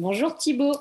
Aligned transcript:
Bonjour 0.00 0.34
Thibaut. 0.34 0.72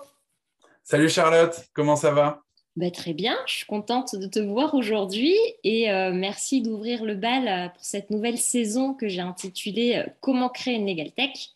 Salut 0.82 1.10
Charlotte, 1.10 1.54
comment 1.74 1.98
ça 1.98 2.12
va? 2.12 2.42
Bah, 2.78 2.90
Très 2.90 3.12
bien, 3.12 3.36
je 3.48 3.54
suis 3.54 3.66
contente 3.66 4.16
de 4.16 4.28
te 4.28 4.40
voir 4.40 4.76
aujourd'hui 4.76 5.36
et 5.66 5.92
euh, 5.92 6.14
merci 6.14 6.62
d'ouvrir 6.62 7.04
le 7.04 7.16
bal 7.16 7.48
euh, 7.50 7.68
pour 7.68 7.84
cette 7.84 8.12
nouvelle 8.12 8.38
saison 8.38 8.94
que 8.94 9.10
j'ai 9.10 9.20
intitulée 9.20 9.98
euh, 9.98 10.10
Comment 10.22 10.48
créer 10.48 10.76
une 10.76 10.88
Legal 10.88 11.12
Tech. 11.12 11.50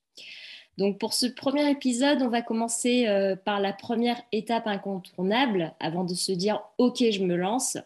Donc 0.77 0.99
pour 0.99 1.13
ce 1.13 1.25
premier 1.25 1.71
épisode, 1.71 2.21
on 2.21 2.27
va 2.27 2.41
commencer 2.41 3.07
par 3.45 3.61
la 3.61 3.71
première 3.71 4.21
étape 4.33 4.67
incontournable 4.67 5.73
avant 5.79 6.03
de 6.03 6.15
se 6.15 6.33
dire 6.33 6.61
OK, 6.79 6.97
je 6.97 7.23
me 7.23 7.37
lance. 7.37 7.77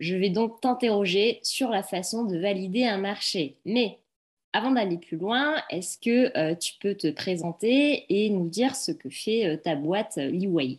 Je 0.00 0.16
vais 0.16 0.30
donc 0.30 0.60
t'interroger 0.60 1.38
sur 1.44 1.70
la 1.70 1.84
façon 1.84 2.24
de 2.24 2.36
valider 2.36 2.84
un 2.84 2.98
marché. 2.98 3.58
Mais 3.64 4.00
avant 4.54 4.70
d'aller 4.70 4.98
plus 4.98 5.16
loin, 5.16 5.56
est-ce 5.68 5.98
que 5.98 6.38
euh, 6.38 6.54
tu 6.54 6.74
peux 6.80 6.94
te 6.94 7.10
présenter 7.10 8.06
et 8.08 8.30
nous 8.30 8.48
dire 8.48 8.76
ce 8.76 8.92
que 8.92 9.10
fait 9.10 9.46
euh, 9.46 9.56
ta 9.56 9.74
boîte 9.74 10.16
euh, 10.18 10.30
Liway 10.30 10.78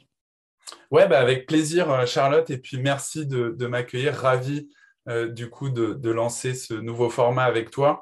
Ouais, 0.91 1.07
bah 1.07 1.19
avec 1.19 1.45
plaisir, 1.45 2.07
Charlotte. 2.07 2.49
Et 2.49 2.57
puis 2.57 2.77
merci 2.77 3.27
de, 3.27 3.67
m'accueillir. 3.67 4.15
Ravi 4.15 4.67
du 5.29 5.51
coup 5.51 5.69
de, 5.69 6.09
lancer 6.09 6.55
ce 6.55 6.73
nouveau 6.73 7.11
format 7.11 7.43
avec 7.43 7.69
toi. 7.69 8.01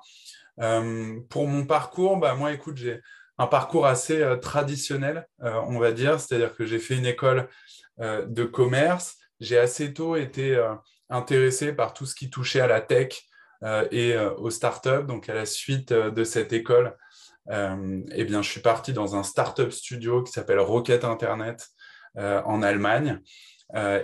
pour 1.30 1.48
mon 1.48 1.66
parcours, 1.66 2.16
bah, 2.16 2.36
moi, 2.36 2.54
écoute, 2.54 2.78
j'ai 2.78 3.02
un 3.38 3.48
parcours 3.48 3.86
assez 3.86 4.24
traditionnel, 4.42 5.28
on 5.42 5.78
va 5.78 5.92
dire. 5.92 6.22
C'est-à-dire 6.22 6.56
que 6.56 6.66
j'ai 6.66 6.80
fait 6.80 6.96
une 6.96 7.06
école 7.06 7.50
de 8.00 8.46
commerce. 8.46 9.18
J'ai 9.42 9.58
assez 9.58 9.94
tôt 9.94 10.16
été 10.16 10.58
intéressé 11.10 11.74
par 11.74 11.94
tout 11.94 12.06
ce 12.06 12.16
qui 12.16 12.30
touchait 12.30 12.62
à 12.62 12.68
la 12.68 12.80
tech, 12.80 13.26
et 13.92 14.14
euh, 14.14 14.34
aux 14.36 14.50
startups. 14.50 15.06
Donc, 15.08 15.30
à 15.30 15.34
la 15.34 15.46
suite 15.46 15.92
euh, 15.92 16.12
de 16.12 16.24
cette 16.24 16.54
école, 16.54 16.98
eh 17.50 18.24
bien, 18.24 18.42
je 18.42 18.50
suis 18.50 18.62
parti 18.62 18.94
dans 18.94 19.18
un 19.18 19.24
startup 19.24 19.70
studio 19.74 20.24
qui 20.24 20.32
s'appelle 20.32 20.60
Rocket 20.60 21.04
Internet 21.04 21.68
en 22.16 22.64
Allemagne. 22.64 23.20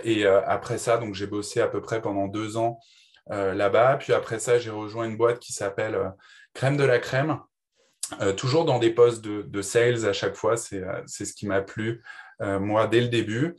et 0.04 0.26
après 0.26 0.76
ça, 0.76 1.00
j'ai 1.14 1.26
bossé 1.26 1.62
à 1.62 1.66
peu 1.66 1.80
près 1.80 2.02
pendant 2.02 2.28
deux 2.28 2.58
ans 2.58 2.78
là-bas. 3.30 3.96
Puis 3.96 4.12
après 4.12 4.40
ça, 4.40 4.58
j'ai 4.58 4.68
rejoint 4.68 5.06
une 5.06 5.16
boîte 5.16 5.38
qui 5.38 5.54
s'appelle 5.54 6.12
Crème 6.52 6.76
de 6.76 6.84
la 6.84 6.98
Crème. 6.98 7.40
toujours 8.36 8.66
dans 8.66 8.78
des 8.78 8.90
postes 8.90 9.22
de, 9.22 9.62
sales 9.62 10.06
à 10.06 10.12
chaque 10.12 10.36
fois, 10.36 10.58
c'est 10.58 10.84
ce 11.06 11.32
qui 11.32 11.46
m'a 11.46 11.62
plu, 11.62 12.02
moi, 12.40 12.88
dès 12.88 13.00
le 13.00 13.08
début. 13.08 13.56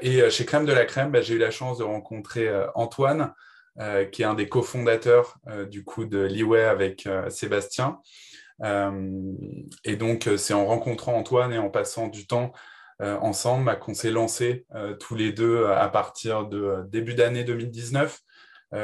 et 0.00 0.30
chez 0.30 0.46
Crème 0.46 0.64
de 0.64 0.72
la 0.72 0.86
Crème, 0.86 1.10
bah, 1.10 1.20
j'ai 1.20 1.34
eu 1.34 1.38
la 1.38 1.50
chance 1.50 1.76
de 1.76 1.84
rencontrer 1.84 2.48
Antoine, 2.74 3.20
euh, 3.20 3.28
qui 4.12 4.22
est 4.22 4.24
un 4.24 4.34
des 4.34 4.48
cofondateurs 4.48 5.38
euh, 5.48 5.64
du 5.64 5.84
coup 5.84 6.04
de 6.04 6.18
Liway 6.18 6.62
avec 6.62 7.06
euh, 7.06 7.28
Sébastien. 7.30 8.00
et 9.84 9.96
donc, 9.96 10.28
c'est 10.36 10.54
en 10.54 10.66
rencontrant 10.66 11.16
Antoine 11.16 11.52
et 11.52 11.58
en 11.58 11.70
passant 11.70 12.08
du 12.08 12.26
temps 12.26 12.52
ensemble 13.00 13.64
bah, 13.64 13.74
qu'on 13.74 13.94
s'est 13.94 14.12
lancé 14.12 14.64
tous 15.00 15.16
les 15.16 15.32
deux 15.32 15.66
à 15.66 15.88
partir 15.88 16.46
de 16.46 16.84
début 16.88 17.14
d'année 17.14 17.42
2019 17.42 18.20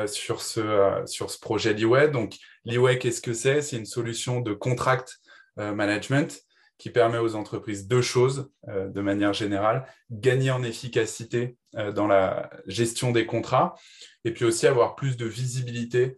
sur, 0.07 0.43
ce, 0.43 1.03
sur 1.07 1.31
ce 1.31 1.39
projet 1.39 1.73
Liway. 1.73 2.09
Donc, 2.09 2.35
Liway, 2.65 2.99
qu'est-ce 2.99 3.21
que 3.21 3.33
c'est? 3.33 3.63
C'est 3.63 3.77
une 3.77 3.87
solution 3.87 4.41
de 4.41 4.53
contract 4.53 5.21
management 5.57 6.43
qui 6.81 6.91
permet 6.91 7.19
aux 7.19 7.37
entreprises 7.37 7.87
deux 7.87 8.03
choses 8.03 8.51
de 8.67 9.01
manière 9.01 9.35
générale. 9.35 9.87
Gagner 10.11 10.51
en 10.51 10.63
efficacité 10.65 11.59
dans 11.75 12.07
la 12.07 12.51
gestion 12.67 13.13
des 13.13 13.27
contrats 13.27 13.77
et 14.25 14.33
puis 14.33 14.47
aussi 14.47 14.67
avoir 14.67 14.97
plus 14.97 15.17
de 15.17 15.27
visibilité 15.27 16.17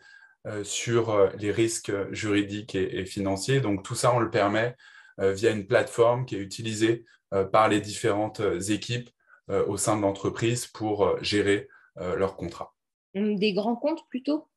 euh, 0.49 0.65
sur 0.65 1.11
euh, 1.11 1.29
les 1.39 1.53
risques 1.53 1.93
juridiques 2.11 2.75
et, 2.75 3.07
financiers. 3.07 3.61
Donc 3.61 3.85
tout 3.85 3.95
ça, 3.95 4.13
on 4.13 4.19
le 4.19 4.29
permet 4.29 4.75
euh, 5.21 5.33
via 5.33 5.53
une 5.53 5.69
plateforme 5.69 6.27
qui 6.27 6.35
est 6.35 6.41
utilisée 6.41 7.05
par 7.51 7.71
les 7.71 7.81
différentes 7.81 8.43
équipes 8.69 9.09
au 9.49 9.79
sein 9.79 9.97
de 9.97 10.03
l'entreprise 10.03 10.67
pour 10.67 11.17
gérer 11.23 11.67
leurs 11.97 12.37
contrats. 12.37 12.75
Des 13.15 13.55
grands 13.55 13.75
comptes 13.75 14.07
plutôt? 14.11 14.51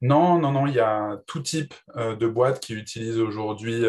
Non, 0.00 0.38
non, 0.38 0.52
non, 0.52 0.68
il 0.68 0.74
y 0.74 0.78
a 0.78 1.20
tout 1.26 1.40
type 1.40 1.74
de 1.96 2.26
boîtes 2.28 2.60
qui 2.60 2.74
utilisent 2.74 3.18
aujourd'hui 3.18 3.82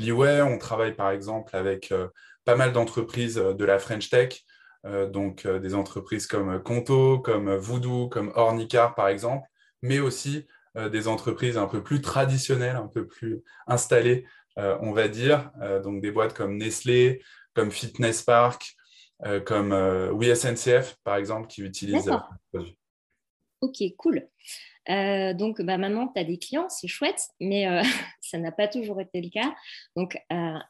l'e-way. 0.00 0.42
On 0.42 0.58
travaille 0.58 0.94
par 0.94 1.10
exemple 1.10 1.54
avec 1.56 1.92
pas 2.44 2.56
mal 2.56 2.72
d'entreprises 2.72 3.36
de 3.36 3.64
la 3.64 3.78
French 3.78 4.10
Tech, 4.10 4.44
euh, 4.86 5.08
donc 5.08 5.44
euh, 5.44 5.58
des 5.58 5.74
entreprises 5.74 6.26
comme 6.26 6.62
Conto, 6.62 7.18
comme 7.18 7.54
Voodoo, 7.54 8.08
comme 8.08 8.32
Ornicar 8.34 8.94
par 8.94 9.08
exemple, 9.08 9.46
mais 9.82 9.98
aussi 9.98 10.46
euh, 10.76 10.88
des 10.88 11.06
entreprises 11.06 11.58
un 11.58 11.66
peu 11.66 11.82
plus 11.82 12.00
traditionnelles, 12.00 12.76
un 12.76 12.88
peu 12.88 13.06
plus 13.06 13.42
installées, 13.66 14.24
on 14.56 14.92
va 14.92 15.08
dire, 15.08 15.50
donc 15.82 16.02
des 16.02 16.10
boîtes 16.10 16.34
comme 16.34 16.58
Nestlé, 16.58 17.22
comme 17.54 17.70
Fitness 17.70 18.20
Park, 18.20 18.74
comme 19.46 19.72
WeSNCF 19.72 20.98
par 21.02 21.16
exemple, 21.16 21.46
qui 21.46 21.62
utilisent 21.62 22.12
produits. 22.52 22.76
Ok, 23.62 23.76
cool. 23.96 24.28
donc 24.86 25.62
bah, 25.62 25.78
maintenant, 25.78 26.08
tu 26.08 26.20
as 26.20 26.24
des 26.24 26.38
clients, 26.38 26.68
c'est 26.68 26.88
chouette, 26.88 27.22
mais 27.40 27.82
ça 28.30 28.38
n'a 28.38 28.52
pas 28.52 28.68
toujours 28.68 29.00
été 29.00 29.20
le 29.20 29.28
cas. 29.28 29.54
Donc, 29.96 30.16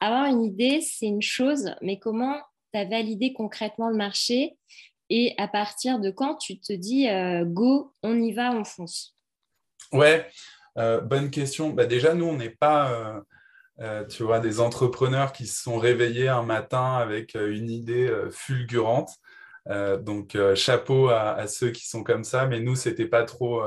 avoir 0.00 0.26
une 0.26 0.42
idée, 0.42 0.80
c'est 0.80 1.06
une 1.06 1.22
chose, 1.22 1.74
mais 1.82 1.98
comment 1.98 2.36
tu 2.72 2.78
as 2.78 2.84
validé 2.84 3.32
concrètement 3.32 3.88
le 3.88 3.96
marché 3.96 4.56
et 5.10 5.34
à 5.38 5.48
partir 5.48 5.98
de 5.98 6.10
quand 6.10 6.36
tu 6.36 6.60
te 6.60 6.72
dis 6.72 7.08
euh, 7.08 7.44
go, 7.44 7.92
on 8.02 8.18
y 8.22 8.32
va, 8.32 8.52
on 8.52 8.64
fonce? 8.64 9.16
Ouais, 9.92 10.28
euh, 10.78 11.00
bonne 11.00 11.30
question. 11.30 11.70
Bah, 11.70 11.84
déjà, 11.84 12.14
nous, 12.14 12.26
on 12.26 12.36
n'est 12.36 12.48
pas, 12.48 13.24
euh, 13.80 14.04
tu 14.06 14.22
vois, 14.22 14.38
des 14.38 14.60
entrepreneurs 14.60 15.32
qui 15.32 15.48
se 15.48 15.60
sont 15.60 15.78
réveillés 15.78 16.28
un 16.28 16.44
matin 16.44 16.94
avec 16.94 17.34
une 17.34 17.70
idée 17.70 18.08
fulgurante. 18.30 19.10
donc, 19.66 20.38
chapeau 20.54 21.08
à, 21.08 21.46
ceux 21.48 21.70
qui 21.70 21.88
sont 21.88 22.04
comme 22.04 22.24
ça, 22.24 22.46
mais 22.46 22.60
nous, 22.60 22.76
ce 22.76 22.88
n'était 22.88 23.06
pas 23.06 23.24
trop 23.24 23.62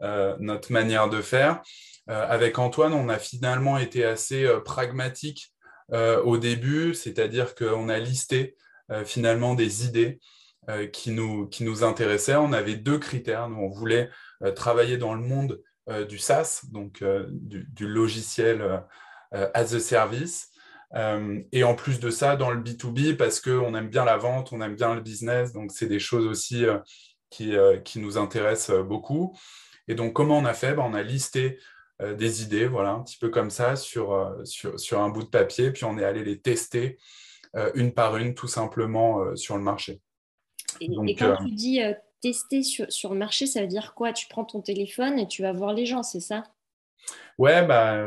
notre 0.00 0.72
manière 0.72 1.08
de 1.08 1.20
faire. 1.20 1.62
Avec 2.08 2.58
Antoine, 2.58 2.92
on 2.92 3.08
a 3.08 3.18
finalement 3.18 3.78
été 3.78 4.04
assez 4.04 4.48
pragmatique 4.64 5.52
euh, 5.92 6.20
au 6.22 6.36
début, 6.36 6.94
c'est-à-dire 6.94 7.54
qu'on 7.54 7.88
a 7.88 7.98
listé 7.98 8.56
euh, 8.90 9.04
finalement 9.04 9.54
des 9.54 9.86
idées 9.86 10.18
euh, 10.68 10.88
qui, 10.88 11.12
nous, 11.12 11.46
qui 11.46 11.62
nous 11.62 11.84
intéressaient. 11.84 12.34
On 12.34 12.52
avait 12.52 12.74
deux 12.74 12.98
critères. 12.98 13.48
Nous, 13.48 13.56
on 13.56 13.68
voulait 13.68 14.10
travailler 14.54 14.98
dans 14.98 15.14
le 15.14 15.22
monde 15.22 15.62
du 16.08 16.18
SaaS, 16.18 16.62
donc 16.72 17.02
du, 17.30 17.86
logiciel 17.86 18.82
as 19.32 19.72
a 19.72 19.80
service. 19.80 20.50
et 21.52 21.64
en 21.64 21.74
plus 21.74 22.00
de 22.00 22.10
ça, 22.10 22.36
dans 22.36 22.50
le 22.50 22.60
B2B, 22.60 23.16
parce 23.16 23.40
qu'on 23.40 23.74
aime 23.74 23.88
bien 23.88 24.04
la 24.04 24.18
vente, 24.18 24.52
on 24.52 24.60
aime 24.60 24.74
bien 24.74 24.94
le 24.94 25.00
business, 25.00 25.52
donc 25.52 25.70
c'est 25.72 25.86
des 25.86 26.00
choses 26.00 26.26
aussi 26.26 26.66
qui, 27.30 27.54
qui, 27.84 28.00
nous 28.00 28.18
intéressent 28.18 28.84
beaucoup. 28.84 29.34
Et 29.88 29.94
donc, 29.94 30.12
comment 30.12 30.36
on 30.36 30.44
a 30.44 30.54
fait? 30.54 30.74
Ben, 30.74 30.82
On 30.84 30.92
a 30.92 31.02
listé 31.02 31.56
euh, 31.56 31.60
des 32.00 32.42
idées, 32.42 32.66
voilà, 32.66 32.90
un 32.90 33.02
petit 33.02 33.16
peu 33.18 33.30
comme 33.30 33.50
ça, 33.50 33.76
sur, 33.76 34.12
euh, 34.12 34.44
sur, 34.44 34.78
sur, 34.78 35.00
un 35.00 35.08
bout 35.08 35.22
de 35.22 35.28
papier, 35.28 35.70
puis 35.70 35.84
on 35.84 35.98
est 35.98 36.04
allé 36.04 36.22
les 36.22 36.38
tester 36.40 36.98
euh, 37.54 37.70
une 37.74 37.92
par 37.92 38.16
une, 38.18 38.34
tout 38.34 38.48
simplement, 38.48 39.34
sur 39.34 39.56
le 39.56 39.62
marché. 39.62 40.00
Et, 40.80 40.88
quand 40.88 41.36
tu 41.36 41.52
dis 41.52 41.80
tester 42.20 42.62
sur, 42.62 42.90
sur, 42.92 43.12
le 43.12 43.18
marché, 43.18 43.46
ça 43.46 43.62
veut 43.62 43.66
dire 43.66 43.94
quoi? 43.94 44.12
Tu 44.12 44.26
prends 44.28 44.44
ton 44.44 44.60
téléphone 44.60 45.18
et 45.18 45.26
tu 45.26 45.42
vas 45.42 45.52
voir 45.52 45.72
les 45.72 45.86
gens, 45.86 46.02
c'est 46.02 46.20
ça? 46.20 46.44
Ouais, 47.38 47.64
bah, 47.64 48.06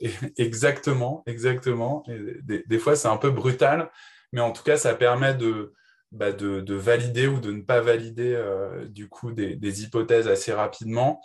exactement, 0.38 1.22
exactement. 1.26 2.04
Des, 2.42 2.64
des, 2.66 2.78
fois, 2.78 2.96
c'est 2.96 3.08
un 3.08 3.18
peu 3.18 3.30
brutal, 3.30 3.90
mais 4.32 4.40
en 4.40 4.52
tout 4.52 4.62
cas, 4.62 4.78
ça 4.78 4.94
permet 4.94 5.34
de, 5.34 5.74
bah, 6.10 6.32
de, 6.32 6.60
de, 6.60 6.74
valider 6.74 7.26
ou 7.26 7.38
de 7.38 7.52
ne 7.52 7.60
pas 7.60 7.82
valider 7.82 8.42
du 8.88 9.10
coup 9.10 9.32
des, 9.32 9.56
des, 9.56 9.82
hypothèses 9.82 10.26
assez 10.26 10.54
rapidement. 10.54 11.20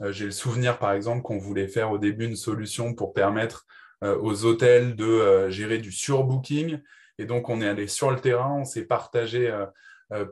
Euh, 0.00 0.12
j'ai 0.12 0.26
le 0.26 0.30
souvenir, 0.30 0.78
par 0.78 0.92
exemple, 0.92 1.22
qu'on 1.22 1.38
voulait 1.38 1.68
faire 1.68 1.90
au 1.90 1.98
début 1.98 2.26
une 2.26 2.36
solution 2.36 2.94
pour 2.94 3.12
permettre 3.12 3.66
euh, 4.02 4.18
aux 4.20 4.44
hôtels 4.44 4.96
de 4.96 5.04
euh, 5.04 5.50
gérer 5.50 5.78
du 5.78 5.92
surbooking. 5.92 6.80
Et 7.18 7.26
donc, 7.26 7.48
on 7.48 7.60
est 7.60 7.68
allé 7.68 7.86
sur 7.86 8.10
le 8.10 8.20
terrain, 8.20 8.52
on 8.52 8.64
s'est 8.64 8.84
partagé 8.86 9.52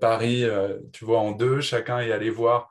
Paris, 0.01 0.45
tu 0.93 1.05
vois, 1.05 1.21
en 1.21 1.31
deux. 1.31 1.61
Chacun 1.61 2.01
est 2.01 2.11
allé 2.11 2.29
voir 2.29 2.69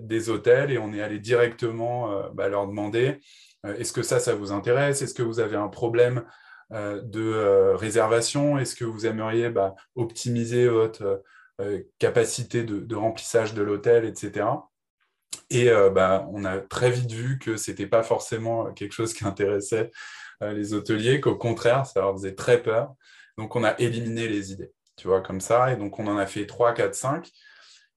des 0.00 0.30
hôtels 0.30 0.70
et 0.70 0.78
on 0.78 0.94
est 0.94 1.02
allé 1.02 1.18
directement 1.18 2.30
bah, 2.32 2.48
leur 2.48 2.66
demander 2.66 3.20
est-ce 3.64 3.92
que 3.92 4.02
ça, 4.02 4.18
ça 4.18 4.34
vous 4.34 4.50
intéresse? 4.50 5.02
Est-ce 5.02 5.12
que 5.12 5.22
vous 5.22 5.40
avez 5.40 5.56
un 5.56 5.68
problème 5.68 6.24
de 6.70 7.74
réservation? 7.74 8.56
Est-ce 8.56 8.74
que 8.74 8.86
vous 8.86 9.04
aimeriez 9.04 9.50
bah, 9.50 9.74
optimiser 9.94 10.66
votre 10.66 11.22
capacité 11.98 12.64
de, 12.64 12.96
remplissage 12.96 13.52
de 13.52 13.62
l'hôtel, 13.62 14.06
etc. 14.06 14.46
Et 15.50 15.70
euh, 15.70 15.90
bah, 15.90 16.26
on 16.32 16.44
a 16.44 16.58
très 16.58 16.90
vite 16.90 17.10
vu 17.10 17.38
que 17.38 17.56
ce 17.56 17.70
n'était 17.70 17.86
pas 17.86 18.02
forcément 18.02 18.72
quelque 18.72 18.92
chose 18.92 19.14
qui 19.14 19.24
intéressait 19.24 19.90
euh, 20.42 20.52
les 20.52 20.74
hôteliers, 20.74 21.20
qu'au 21.20 21.36
contraire, 21.36 21.86
ça 21.86 22.00
leur 22.00 22.12
faisait 22.12 22.34
très 22.34 22.62
peur. 22.62 22.94
Donc, 23.38 23.56
on 23.56 23.64
a 23.64 23.78
éliminé 23.78 24.28
les 24.28 24.52
idées, 24.52 24.72
tu 24.96 25.08
vois, 25.08 25.22
comme 25.22 25.40
ça. 25.40 25.72
Et 25.72 25.76
donc, 25.76 25.98
on 25.98 26.06
en 26.06 26.18
a 26.18 26.26
fait 26.26 26.46
3, 26.46 26.74
4, 26.74 26.94
5. 26.94 27.30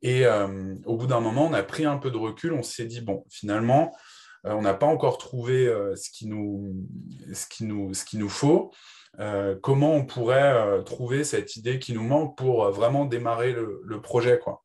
Et 0.02 0.26
euh, 0.26 0.76
au 0.86 0.98
bout 0.98 1.08
d'un 1.08 1.20
moment, 1.20 1.46
on 1.48 1.54
a 1.54 1.64
pris 1.64 1.86
un 1.86 1.98
peu 1.98 2.10
de 2.10 2.18
recul. 2.18 2.54
On 2.54 2.64
s'est 2.64 2.86
dit, 2.86 3.02
bon, 3.02 3.26
finalement, 3.30 3.96
on 4.44 4.62
n'a 4.62 4.74
pas 4.74 4.88
encore 4.88 5.20
trouvé 5.20 5.68
ce, 5.96 6.10
qui 6.10 6.26
nous, 6.28 6.74
ce, 7.32 7.46
qui 7.46 7.64
nous, 7.64 7.94
ce 7.94 8.04
qui 8.04 8.18
nous 8.18 8.30
faut. 8.30 8.72
comment 9.62 9.94
on 9.94 10.04
pourrait 10.04 10.84
trouver 10.84 11.24
cette 11.24 11.56
idée 11.58 11.78
qui 11.78 11.94
nous 11.94 12.02
manque 12.02 12.36
pour 12.36 12.68
vraiment 12.72 13.06
démarrer 13.06 13.54
le, 13.54 14.02
projet 14.02 14.40
quoi. 14.40 14.64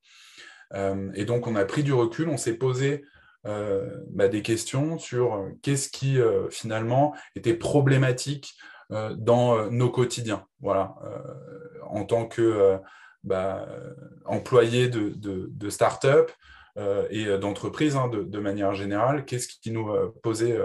Et 0.75 1.25
donc, 1.25 1.47
on 1.47 1.57
a 1.57 1.65
pris 1.65 1.83
du 1.83 1.93
recul, 1.93 2.29
on 2.29 2.37
s'est 2.37 2.55
posé 2.55 3.05
bah, 3.45 4.29
des 4.29 4.43
questions 4.43 4.99
sur 4.99 5.49
qu'est-ce 5.63 5.89
qui 5.89 6.19
finalement 6.51 7.15
était 7.37 7.55
problématique 7.55 8.57
dans 8.91 9.71
nos 9.71 9.91
quotidiens. 9.91 10.47
Voilà, 10.61 10.97
en 11.83 12.05
tant 12.05 12.27
que 12.27 12.79
bah, 13.23 13.69
employé 14.25 14.89
de, 14.89 15.13
de, 15.17 15.71
start-up 15.71 16.33
et 17.11 17.39
d'entreprise 17.39 17.97
hein, 17.97 18.09
de, 18.09 18.39
manière 18.41 18.75
générale, 18.75 19.25
qu'est-ce 19.25 19.49
qui 19.49 19.71
nous 19.71 19.93
posait 20.23 20.59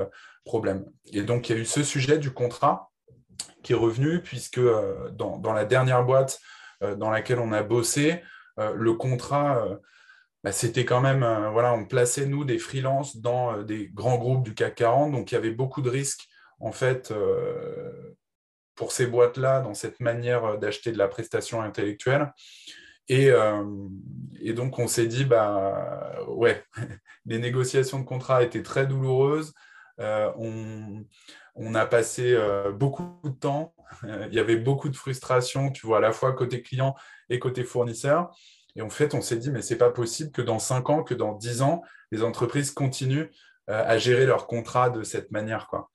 problème. 0.43 0.85
Et 1.13 1.21
donc, 1.21 1.49
il 1.49 1.55
y 1.55 1.59
a 1.59 1.61
eu 1.61 1.65
ce 1.65 1.83
sujet 1.83 2.17
du 2.17 2.31
contrat 2.31 2.89
qui 3.63 3.73
est 3.73 3.75
revenu, 3.75 4.21
puisque 4.21 4.61
dans, 5.13 5.53
la 5.53 5.65
dernière 5.65 6.03
boîte 6.03 6.39
dans 6.97 7.11
laquelle 7.11 7.39
on 7.39 7.51
a 7.51 7.61
bossé, 7.61 8.23
le 8.75 8.93
contrat, 8.93 9.67
bah, 10.43 10.51
c'était 10.51 10.85
quand 10.85 11.01
même, 11.01 11.19
voilà, 11.51 11.73
on 11.73 11.85
plaçait, 11.85 12.25
nous, 12.25 12.45
des 12.45 12.59
freelances 12.59 13.17
dans 13.17 13.61
des 13.63 13.89
grands 13.89 14.17
groupes 14.17 14.43
du 14.43 14.53
CAC 14.53 14.75
40, 14.75 15.11
donc 15.11 15.31
il 15.31 15.35
y 15.35 15.37
avait 15.37 15.51
beaucoup 15.51 15.81
de 15.81 15.89
risques, 15.89 16.27
en 16.59 16.71
fait, 16.71 17.13
pour 18.81 18.91
ces 18.91 19.05
boîtes-là 19.05 19.61
dans 19.61 19.75
cette 19.75 19.99
manière 19.99 20.43
euh, 20.43 20.57
d'acheter 20.57 20.91
de 20.91 20.97
la 20.97 21.07
prestation 21.07 21.61
intellectuelle. 21.61 22.33
Et, 23.07 23.29
euh, 23.29 23.63
donc, 24.55 24.79
on 24.79 24.87
s'est 24.87 25.05
dit, 25.05 25.23
bah, 25.23 26.17
ouais, 26.27 26.63
les 27.27 27.37
négociations 27.37 27.99
de 27.99 28.05
contrat 28.05 28.41
étaient 28.41 28.63
très 28.63 28.87
douloureuses. 28.87 29.53
Euh, 29.99 30.31
on, 31.55 31.75
a 31.75 31.85
passé 31.85 32.37
beaucoup 32.73 33.19
de 33.23 33.29
temps. 33.29 33.73
il 34.03 34.33
y 34.33 34.39
avait 34.39 34.57
beaucoup 34.57 34.89
de 34.89 34.95
frustration, 34.95 35.71
tu 35.71 35.85
vois, 35.85 35.97
à 35.97 36.01
la 36.01 36.11
fois 36.11 36.33
côté 36.33 36.61
client 36.61 36.95
et 37.29 37.39
côté 37.39 37.63
fournisseur. 37.63 38.35
Et 38.75 38.81
en 38.81 38.89
fait, 38.89 39.13
on 39.13 39.21
s'est 39.21 39.37
dit, 39.37 39.51
mais 39.51 39.61
c'est 39.61 39.77
pas 39.77 39.91
possible 39.91 40.31
que 40.31 40.41
dans 40.41 40.59
5 40.59 40.89
ans, 40.89 41.03
que 41.03 41.13
dans 41.13 41.33
10 41.33 41.61
ans, 41.61 41.83
les 42.11 42.23
entreprises 42.23 42.71
continuent 42.71 43.27
à 43.67 43.97
gérer 43.97 44.25
leurs 44.25 44.47
contrats 44.47 44.89
de 44.89 45.03
cette 45.03 45.31
manière. 45.31 45.67
Quoi. 45.67 45.89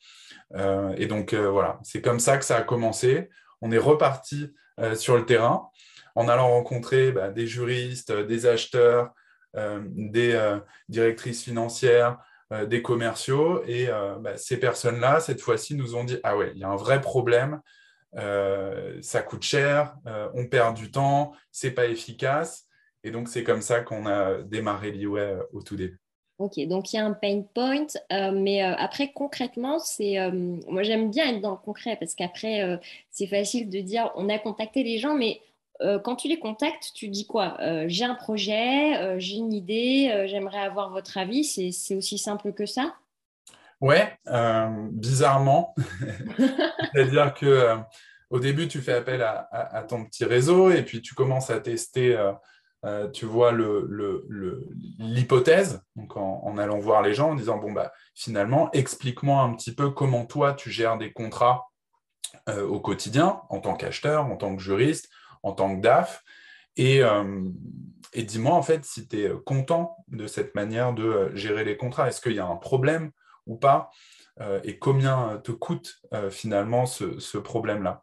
Euh, 0.55 0.95
et 0.97 1.07
donc, 1.07 1.33
euh, 1.33 1.51
voilà, 1.51 1.79
c'est 1.83 2.01
comme 2.01 2.21
ça 2.21 2.39
que 2.39 2.45
ça 2.45 2.57
a 2.57 2.63
commencé. 2.63 3.29
On 3.61 3.73
est 3.73 3.79
reparti 3.79 4.55
euh, 4.81 4.95
sur 4.95 5.17
le 5.17 5.27
terrain 5.27 5.69
en 6.15 6.29
allant 6.29 6.49
rencontrer 6.49 7.13
bah, 7.13 7.31
des 7.31 7.47
juristes, 7.47 8.13
des 8.13 8.47
acheteurs, 8.47 9.11
des 9.55 10.59
directrices 10.89 11.45
financières, 11.45 12.19
des 12.69 12.83
commerciaux. 12.83 13.63
Et 13.67 13.87
bah, 14.21 14.37
ces 14.37 14.59
personnes-là, 14.59 15.21
cette 15.21 15.41
fois-ci, 15.41 15.75
nous 15.75 15.97
ont 15.97 16.05
dit, 16.05 16.19
ah 16.23 16.37
ouais, 16.37 16.53
il 16.55 16.61
y 16.61 16.65
a 16.65 16.69
un 16.69 16.77
vrai 16.77 17.01
problème. 17.01 17.61
ça 18.15 19.23
coûte 19.23 19.43
cher, 19.43 19.97
on 20.35 20.47
perd 20.47 20.77
du 20.77 20.91
temps, 20.91 21.33
c'est 21.51 21.73
pas 21.73 21.87
efficace. 21.87 22.67
Et 23.05 23.11
donc, 23.11 23.29
c'est 23.29 23.45
comme 23.45 23.63
ça 23.63 23.81
qu'on 23.81 24.07
a 24.07 24.43
démarré 24.43 24.91
l'IWay 24.91 25.39
au 25.53 25.63
tout 25.63 25.77
début. 25.77 26.01
Ok, 26.39 26.61
donc 26.67 26.93
il 26.93 26.97
y 26.97 26.99
a 26.99 27.07
un 27.07 27.15
pain 27.15 27.43
point, 27.55 27.87
euh, 28.13 28.31
mais 28.31 28.63
euh, 28.63 28.75
après 28.77 29.11
concrètement, 29.11 29.79
c'est 29.79 30.19
euh, 30.19 30.31
moi 30.69 30.83
j'aime 30.83 31.11
bien 31.11 31.33
être 31.33 31.41
dans 31.41 31.53
le 31.53 31.57
concret 31.57 31.97
parce 31.99 32.15
qu'après 32.15 32.79
c'est 33.11 33.27
facile 33.27 33.71
de 33.71 33.81
dire 33.81 34.11
on 34.17 34.29
a 34.29 34.39
contacté 34.39 34.83
les 34.83 34.99
gens, 34.99 35.15
mais 35.15 35.41
quand 36.05 36.17
tu 36.17 36.29
les 36.29 36.39
contactes, 36.39 36.93
tu 36.95 37.09
dis 37.09 37.27
quoi? 37.27 37.57
J'ai 37.87 38.05
un 38.05 38.15
projet, 38.15 39.19
j'ai 39.21 39.37
une 39.37 39.53
idée, 39.53 40.25
j'aimerais 40.27 40.61
avoir 40.61 40.91
votre 40.91 41.19
avis. 41.19 41.45
C'est 41.45 41.97
aussi 41.97 42.19
simple 42.19 42.53
que 42.53 42.67
ça? 42.67 42.95
Ouais, 43.81 44.19
bizarrement, 44.93 45.75
c'est-à-dire 46.95 47.35
que 47.35 47.77
au 48.31 48.41
début 48.41 48.69
tu 48.69 48.81
fais 48.81 48.95
appel 48.95 49.23
à, 49.23 49.85
ton 49.89 50.05
petit 50.05 50.25
réseau 50.25 50.71
et 50.71 50.83
puis 50.83 51.03
tu 51.03 51.15
commences 51.15 51.51
à 51.51 51.61
tester 51.61 52.17
euh, 52.87 53.09
tu 53.11 53.27
vois 53.27 53.53
l'hypothèse, 54.99 55.83
donc 55.97 56.17
en, 56.17 56.57
allant 56.57 56.79
voir 56.79 57.03
les 57.03 57.15
gens, 57.15 57.31
en 57.31 57.35
disant, 57.35 57.59
bon, 57.59 57.73
bah, 57.73 57.93
finalement, 58.15 58.71
explique-moi 58.73 59.43
un 59.43 59.55
petit 59.55 59.75
peu 59.75 59.91
comment 59.91 60.25
toi, 60.25 60.55
tu 60.55 60.71
gères 60.71 60.97
des 60.97 61.13
contrats 61.13 61.67
euh, 62.49 62.65
au 62.65 62.79
quotidien, 62.79 63.41
en 63.49 63.61
tant 63.61 63.75
qu'acheteur, 63.75 64.27
en 64.27 64.37
tant 64.37 64.55
que 64.55 64.63
juriste, 64.63 65.09
en 65.47 65.53
tant 65.53 65.77
que 65.77 65.81
DAF, 65.81 66.23
et, 66.77 67.03
euh, 67.03 67.43
dis-moi, 68.15 68.55
en 68.55 68.63
fait, 68.63 68.85
si 68.85 69.09
tu 69.09 69.25
es 69.25 69.31
content 69.45 69.97
de 70.09 70.27
cette 70.27 70.55
manière 70.55 70.93
de 70.93 71.31
gérer 71.35 71.65
les 71.65 71.77
contrats. 71.77 72.09
Est-ce 72.09 72.21
qu'il 72.21 72.35
y 72.35 72.39
a 72.39 72.47
un 72.47 72.57
problème 72.57 73.11
ou 73.47 73.57
pas 73.57 73.91
Et 74.65 74.79
combien 74.79 75.41
te 75.45 75.53
coûte 75.53 76.01
finalement 76.31 76.87
ce, 76.87 77.39
problème-là? 77.39 78.03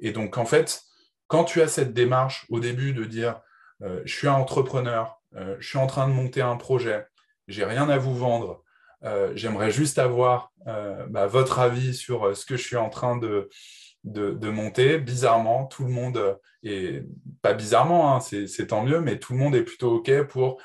Et 0.00 0.12
donc, 0.12 0.38
en 0.38 0.44
fait, 0.44 0.82
quand 1.26 1.44
tu 1.44 1.62
as 1.62 1.68
cette 1.68 1.92
démarche 1.92 2.46
au 2.48 2.58
début 2.58 2.92
de 2.92 3.04
dire, 3.04 3.40
euh, 3.82 4.02
je 4.04 4.14
suis 4.14 4.28
un 4.28 4.34
entrepreneur, 4.34 5.20
euh, 5.36 5.56
je 5.60 5.68
suis 5.68 5.78
en 5.78 5.86
train 5.86 6.08
de 6.08 6.12
monter 6.12 6.42
un 6.42 6.56
projet, 6.56 7.06
j'ai 7.48 7.64
rien 7.64 7.88
à 7.88 7.98
vous 7.98 8.16
vendre, 8.16 8.62
euh, 9.04 9.32
j'aimerais 9.34 9.70
juste 9.70 9.98
avoir 9.98 10.52
bah, 11.08 11.26
votre 11.26 11.58
avis 11.58 11.94
sur 11.94 12.36
ce 12.36 12.44
que 12.44 12.56
je 12.56 12.62
suis 12.62 12.76
en 12.76 12.90
train 12.90 13.16
de, 13.16 13.48
de, 14.04 14.48
monter. 14.48 14.98
Bizarrement, 14.98 15.66
tout 15.66 15.84
le 15.84 15.90
monde, 15.90 16.38
et 16.62 17.02
pas 17.42 17.54
bizarrement, 17.54 18.16
hein, 18.16 18.20
c'est 18.20 18.66
tant 18.66 18.84
mieux, 18.84 19.00
mais 19.00 19.18
tout 19.18 19.32
le 19.32 19.38
monde 19.38 19.54
est 19.54 19.64
plutôt 19.64 19.96
OK 19.96 20.22
pour 20.24 20.60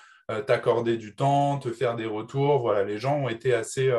t'accorder 0.47 0.97
du 0.97 1.15
temps, 1.15 1.59
te 1.59 1.71
faire 1.71 1.95
des 1.95 2.05
retours. 2.05 2.59
Voilà, 2.59 2.83
les 2.83 2.97
gens 2.97 3.17
ont 3.17 3.29
été 3.29 3.53
assez, 3.53 3.93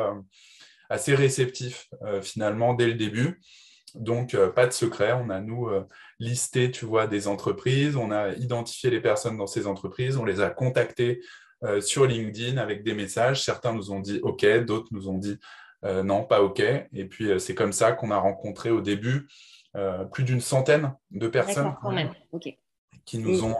assez 0.89 1.15
réceptifs 1.15 1.89
finalement 2.21 2.73
dès 2.73 2.87
le 2.87 2.95
début. 2.95 3.39
Donc, 3.95 4.33
euh, 4.33 4.49
pas 4.49 4.67
de 4.67 4.73
secret. 4.73 5.13
On 5.13 5.29
a, 5.29 5.39
nous, 5.39 5.67
euh, 5.67 5.83
listé, 6.19 6.71
tu 6.71 6.85
vois, 6.85 7.07
des 7.07 7.27
entreprises. 7.27 7.95
On 7.95 8.11
a 8.11 8.33
identifié 8.33 8.89
les 8.89 9.01
personnes 9.01 9.37
dans 9.37 9.47
ces 9.47 9.67
entreprises. 9.67 10.17
On 10.17 10.25
les 10.25 10.41
a 10.41 10.49
contactées 10.49 11.21
euh, 11.63 11.81
sur 11.81 12.05
LinkedIn 12.05 12.57
avec 12.57 12.83
des 12.83 12.93
messages. 12.93 13.43
Certains 13.43 13.73
nous 13.73 13.91
ont 13.91 13.99
dit 13.99 14.19
OK, 14.21 14.45
d'autres 14.65 14.89
nous 14.91 15.09
ont 15.09 15.17
dit 15.17 15.37
non, 15.83 16.23
pas 16.23 16.41
OK. 16.41 16.59
Et 16.59 17.05
puis, 17.05 17.39
c'est 17.39 17.55
comme 17.55 17.73
ça 17.73 17.91
qu'on 17.91 18.11
a 18.11 18.17
rencontré 18.17 18.69
au 18.69 18.81
début 18.81 19.27
plus 20.11 20.23
d'une 20.23 20.41
centaine 20.41 20.95
de 21.11 21.27
personnes 21.27 21.75
qui 23.05 23.19
nous 23.19 23.43
ont 23.43 23.55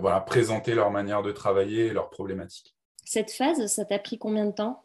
voilà, 0.00 0.20
présenté 0.20 0.74
leur 0.74 0.90
manière 0.90 1.22
de 1.22 1.32
travailler 1.32 1.86
et 1.86 1.92
leurs 1.92 2.10
problématiques. 2.10 2.74
Cette 3.04 3.30
phase, 3.30 3.66
ça 3.66 3.84
t'a 3.84 3.98
pris 3.98 4.18
combien 4.18 4.46
de 4.46 4.52
temps? 4.52 4.84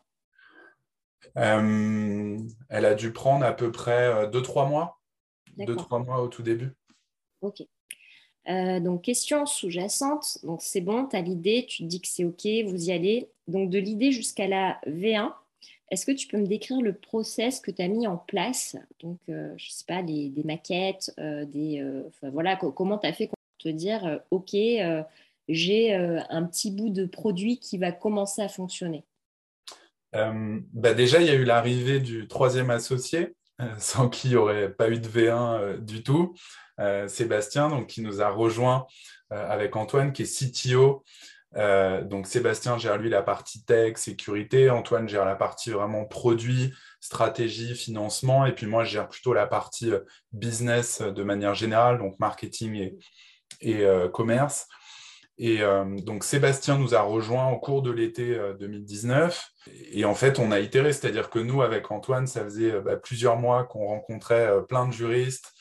Euh, 1.37 2.37
elle 2.69 2.85
a 2.85 2.95
dû 2.95 3.11
prendre 3.11 3.45
à 3.45 3.53
peu 3.53 3.71
près 3.71 4.27
2-3 4.27 4.65
euh, 4.65 4.65
mois. 4.65 4.99
2-3 5.57 6.05
mois 6.05 6.21
au 6.21 6.27
tout 6.27 6.43
début. 6.43 6.71
Ok. 7.41 7.63
Euh, 8.47 8.79
donc, 8.79 9.03
question 9.03 9.45
sous-jacente. 9.45 10.39
Donc, 10.43 10.61
c'est 10.61 10.81
bon, 10.81 11.07
tu 11.07 11.15
as 11.15 11.21
l'idée, 11.21 11.65
tu 11.67 11.83
te 11.83 11.87
dis 11.87 12.01
que 12.01 12.07
c'est 12.07 12.23
OK, 12.23 12.45
vous 12.65 12.89
y 12.89 12.91
allez. 12.91 13.29
Donc, 13.47 13.69
de 13.69 13.77
l'idée 13.77 14.11
jusqu'à 14.11 14.47
la 14.47 14.79
V1, 14.87 15.33
est-ce 15.91 16.05
que 16.05 16.11
tu 16.11 16.27
peux 16.27 16.37
me 16.37 16.47
décrire 16.47 16.81
le 16.81 16.93
process 16.93 17.59
que 17.59 17.71
tu 17.71 17.81
as 17.81 17.87
mis 17.87 18.07
en 18.07 18.17
place? 18.17 18.75
Donc, 18.99 19.19
je 19.27 19.33
ne 19.33 19.57
sais 19.57 19.85
pas, 19.87 20.03
des 20.03 20.31
maquettes, 20.45 21.11
des, 21.17 21.83
voilà, 22.21 22.55
comment 22.55 22.97
tu 22.97 23.07
as 23.07 23.13
fait 23.13 23.27
pour 23.27 23.37
te 23.59 23.69
dire 23.69 24.21
OK, 24.31 24.55
j'ai 25.47 25.93
un 25.93 26.43
petit 26.45 26.71
bout 26.71 26.89
de 26.89 27.05
produit 27.05 27.59
qui 27.59 27.77
va 27.77 27.91
commencer 27.91 28.41
à 28.41 28.49
fonctionner? 28.49 29.03
Euh, 30.15 30.59
bah 30.73 30.93
déjà, 30.93 31.21
il 31.21 31.27
y 31.27 31.29
a 31.29 31.35
eu 31.35 31.43
l'arrivée 31.43 31.99
du 31.99 32.27
troisième 32.27 32.69
associé, 32.69 33.35
euh, 33.61 33.65
sans 33.77 34.09
qui 34.09 34.27
il 34.27 34.31
n'y 34.31 34.37
aurait 34.37 34.71
pas 34.71 34.89
eu 34.89 34.99
de 34.99 35.07
V1 35.07 35.59
euh, 35.59 35.77
du 35.77 36.03
tout, 36.03 36.35
Sébastien, 37.07 37.83
qui 37.83 38.01
nous 38.01 38.21
a 38.21 38.29
rejoint 38.29 38.87
avec 39.31 39.75
Antoine, 39.75 40.13
qui 40.13 40.21
est 40.21 40.25
CTO. 40.25 41.03
Donc 41.53 42.27
Sébastien 42.27 42.77
gère 42.77 42.97
lui 42.97 43.09
la 43.09 43.23
partie 43.23 43.63
tech, 43.63 43.97
sécurité, 43.97 44.69
Antoine 44.69 45.09
gère 45.09 45.25
la 45.25 45.35
partie 45.35 45.71
vraiment 45.71 46.05
produit, 46.05 46.73
stratégie, 46.99 47.75
financement, 47.75 48.45
et 48.45 48.53
puis 48.53 48.67
moi 48.67 48.83
je 48.83 48.91
gère 48.91 49.09
plutôt 49.09 49.33
la 49.33 49.47
partie 49.47 49.91
business 50.31 51.01
de 51.01 51.23
manière 51.23 51.55
générale, 51.55 51.97
donc 51.97 52.19
marketing 52.19 52.93
et, 53.61 53.85
commerce. 54.13 54.67
Et 55.39 55.61
euh, 55.61 55.85
donc 56.01 56.25
Sébastien 56.25 56.77
nous 56.77 56.93
a 56.93 57.01
rejoint 57.01 57.47
au 57.47 57.59
cours 57.59 57.81
de 57.81 57.91
l'été 57.91 58.37
2019. 58.59 59.51
Euh, 59.67 59.71
et 59.93 60.03
en 60.03 60.13
fait, 60.13 60.37
on 60.37 60.51
a 60.51 60.59
itéré, 60.59 60.91
c'est-à-dire 60.91 61.29
que 61.29 61.39
nous, 61.39 61.61
avec 61.61 61.89
Antoine, 61.91 62.27
ça 62.27 62.43
faisait 62.43 62.73
euh, 62.73 62.81
bah, 62.81 62.97
plusieurs 62.97 63.37
mois 63.37 63.63
qu'on 63.63 63.87
rencontrait 63.87 64.49
plein 64.67 64.85
de 64.85 64.91
juristes 64.91 65.53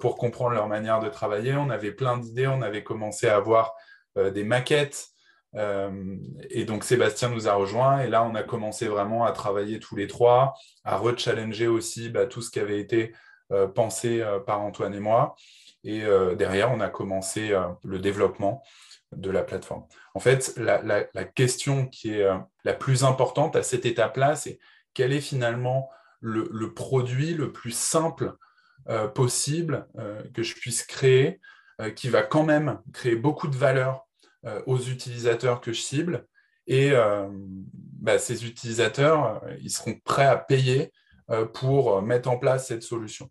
pour 0.00 0.16
comprendre 0.16 0.54
leur 0.54 0.66
manière 0.66 0.98
de 0.98 1.08
travailler. 1.08 1.54
On 1.54 1.70
avait 1.70 1.92
plein 1.92 2.18
d'idées, 2.18 2.48
on 2.48 2.62
avait 2.62 2.82
commencé 2.82 3.28
à 3.28 3.36
avoir 3.36 3.74
des 4.16 4.42
maquettes. 4.42 5.06
Et 5.54 6.64
donc 6.64 6.84
Sébastien 6.84 7.30
nous 7.30 7.48
a 7.48 7.54
rejoint. 7.54 8.00
Et 8.00 8.08
là, 8.08 8.22
on 8.24 8.34
a 8.34 8.42
commencé 8.42 8.86
vraiment 8.86 9.24
à 9.24 9.32
travailler 9.32 9.80
tous 9.80 9.96
les 9.96 10.06
trois, 10.06 10.54
à 10.84 10.96
rechallenger 10.96 11.66
aussi 11.66 12.10
bah, 12.10 12.26
tout 12.26 12.42
ce 12.42 12.50
qui 12.50 12.60
avait 12.60 12.80
été 12.80 13.14
pensé 13.74 14.22
par 14.46 14.60
Antoine 14.60 14.94
et 14.94 15.00
moi. 15.00 15.34
Et 15.84 16.02
derrière, 16.36 16.70
on 16.70 16.80
a 16.80 16.88
commencé 16.88 17.56
le 17.82 17.98
développement 17.98 18.62
de 19.12 19.30
la 19.30 19.42
plateforme. 19.42 19.86
En 20.14 20.20
fait, 20.20 20.54
la, 20.56 21.24
question 21.24 21.86
qui 21.86 22.12
est 22.12 22.28
la 22.64 22.74
plus 22.74 23.04
importante 23.04 23.56
à 23.56 23.62
cette 23.62 23.86
étape-là, 23.86 24.36
c'est 24.36 24.58
quel 24.92 25.12
est 25.12 25.20
finalement 25.20 25.88
le, 26.20 26.74
produit 26.74 27.34
le 27.34 27.52
plus 27.52 27.74
simple 27.74 28.34
possible 29.14 29.86
que 30.34 30.42
je 30.42 30.54
puisse 30.54 30.82
créer, 30.82 31.40
qui 31.94 32.08
va 32.08 32.22
quand 32.22 32.44
même 32.44 32.80
créer 32.92 33.16
beaucoup 33.16 33.48
de 33.48 33.56
valeur 33.56 34.07
aux 34.66 34.78
utilisateurs 34.78 35.60
que 35.60 35.72
je 35.72 35.80
cible. 35.80 36.26
Et 36.66 36.92
bah, 38.00 38.18
ces 38.18 38.46
utilisateurs, 38.46 39.42
ils 39.60 39.70
seront 39.70 39.98
prêts 40.04 40.26
à 40.26 40.36
payer 40.36 40.92
pour 41.54 42.02
mettre 42.02 42.28
en 42.30 42.38
place 42.38 42.68
cette 42.68 42.82
solution. 42.82 43.30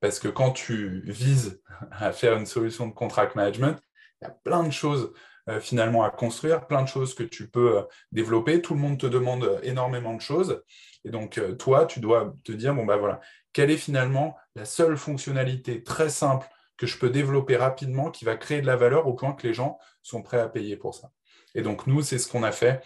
Parce 0.00 0.18
que 0.18 0.28
quand 0.28 0.52
tu 0.52 1.02
vises 1.04 1.60
à 1.90 2.12
faire 2.12 2.36
une 2.36 2.46
solution 2.46 2.86
de 2.86 2.92
contract 2.92 3.36
management, 3.36 3.78
il 4.20 4.24
y 4.24 4.28
a 4.28 4.34
plein 4.44 4.64
de 4.64 4.70
choses 4.70 5.12
euh, 5.48 5.60
finalement 5.60 6.04
à 6.04 6.10
construire, 6.10 6.66
plein 6.66 6.82
de 6.82 6.88
choses 6.88 7.14
que 7.14 7.22
tu 7.22 7.48
peux 7.48 7.78
euh, 7.78 7.82
développer. 8.12 8.60
Tout 8.60 8.74
le 8.74 8.80
monde 8.80 8.98
te 8.98 9.06
demande 9.06 9.60
énormément 9.62 10.14
de 10.14 10.20
choses. 10.20 10.62
Et 11.04 11.10
donc, 11.10 11.38
euh, 11.38 11.54
toi, 11.54 11.86
tu 11.86 12.00
dois 12.00 12.34
te 12.44 12.52
dire, 12.52 12.74
bon, 12.74 12.84
bah 12.84 12.96
voilà, 12.96 13.20
quelle 13.52 13.70
est 13.70 13.76
finalement 13.76 14.36
la 14.56 14.64
seule 14.64 14.96
fonctionnalité 14.96 15.82
très 15.82 16.10
simple 16.10 16.46
que 16.78 16.86
je 16.86 16.98
peux 16.98 17.10
développer 17.10 17.56
rapidement 17.56 18.10
qui 18.10 18.24
va 18.24 18.36
créer 18.36 18.62
de 18.62 18.66
la 18.66 18.76
valeur 18.76 19.06
au 19.06 19.12
point 19.12 19.34
que 19.34 19.46
les 19.46 19.52
gens 19.52 19.78
sont 20.02 20.22
prêts 20.22 20.40
à 20.40 20.48
payer 20.48 20.76
pour 20.76 20.94
ça. 20.94 21.10
Et 21.54 21.60
donc, 21.60 21.86
nous, 21.86 22.00
c'est 22.00 22.18
ce 22.18 22.28
qu'on 22.28 22.42
a 22.42 22.52
fait 22.52 22.82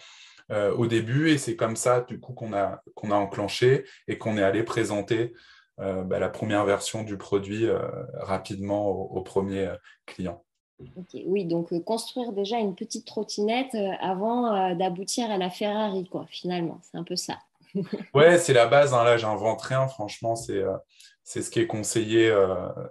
au 0.49 0.85
début 0.85 1.31
et 1.31 1.39
c'est 1.39 1.55
comme 1.55 1.75
ça, 1.75 2.01
du 2.01 2.19
coup, 2.19 2.33
qu'on 2.33 2.53
a, 2.53 2.83
qu'on 2.93 3.09
a 3.09 3.15
enclenché 3.15 3.85
et 4.07 4.19
qu'on 4.19 4.37
est 4.37 4.43
allé 4.43 4.61
présenter 4.61 5.33
euh, 5.79 6.03
bah, 6.03 6.19
la 6.19 6.29
première 6.29 6.65
version 6.65 7.01
du 7.01 7.17
produit 7.17 7.65
euh, 7.65 7.79
rapidement 8.13 8.89
au, 8.89 9.21
premier 9.21 9.65
euh, 9.67 9.75
client. 10.05 10.43
oui, 11.25 11.45
donc 11.45 11.73
construire 11.83 12.31
déjà 12.31 12.59
une 12.59 12.75
petite 12.75 13.07
trottinette 13.07 13.75
avant 13.99 14.75
d'aboutir 14.75 15.31
à 15.31 15.37
la 15.37 15.49
Ferrari, 15.49 16.07
quoi, 16.09 16.27
finalement. 16.29 16.79
C'est 16.83 16.97
un 16.97 17.03
peu 17.03 17.15
ça. 17.15 17.39
ouais, 18.13 18.37
c'est 18.37 18.53
la 18.53 18.67
base. 18.67 18.93
Hein. 18.93 19.03
Là, 19.03 19.17
j'invente 19.17 19.61
rien. 19.63 19.87
Franchement, 19.87 20.35
c'est 20.35 20.63
c'est 21.23 21.41
ce 21.41 21.49
qui 21.49 21.59
est 21.59 21.67
conseillé, 21.67 22.33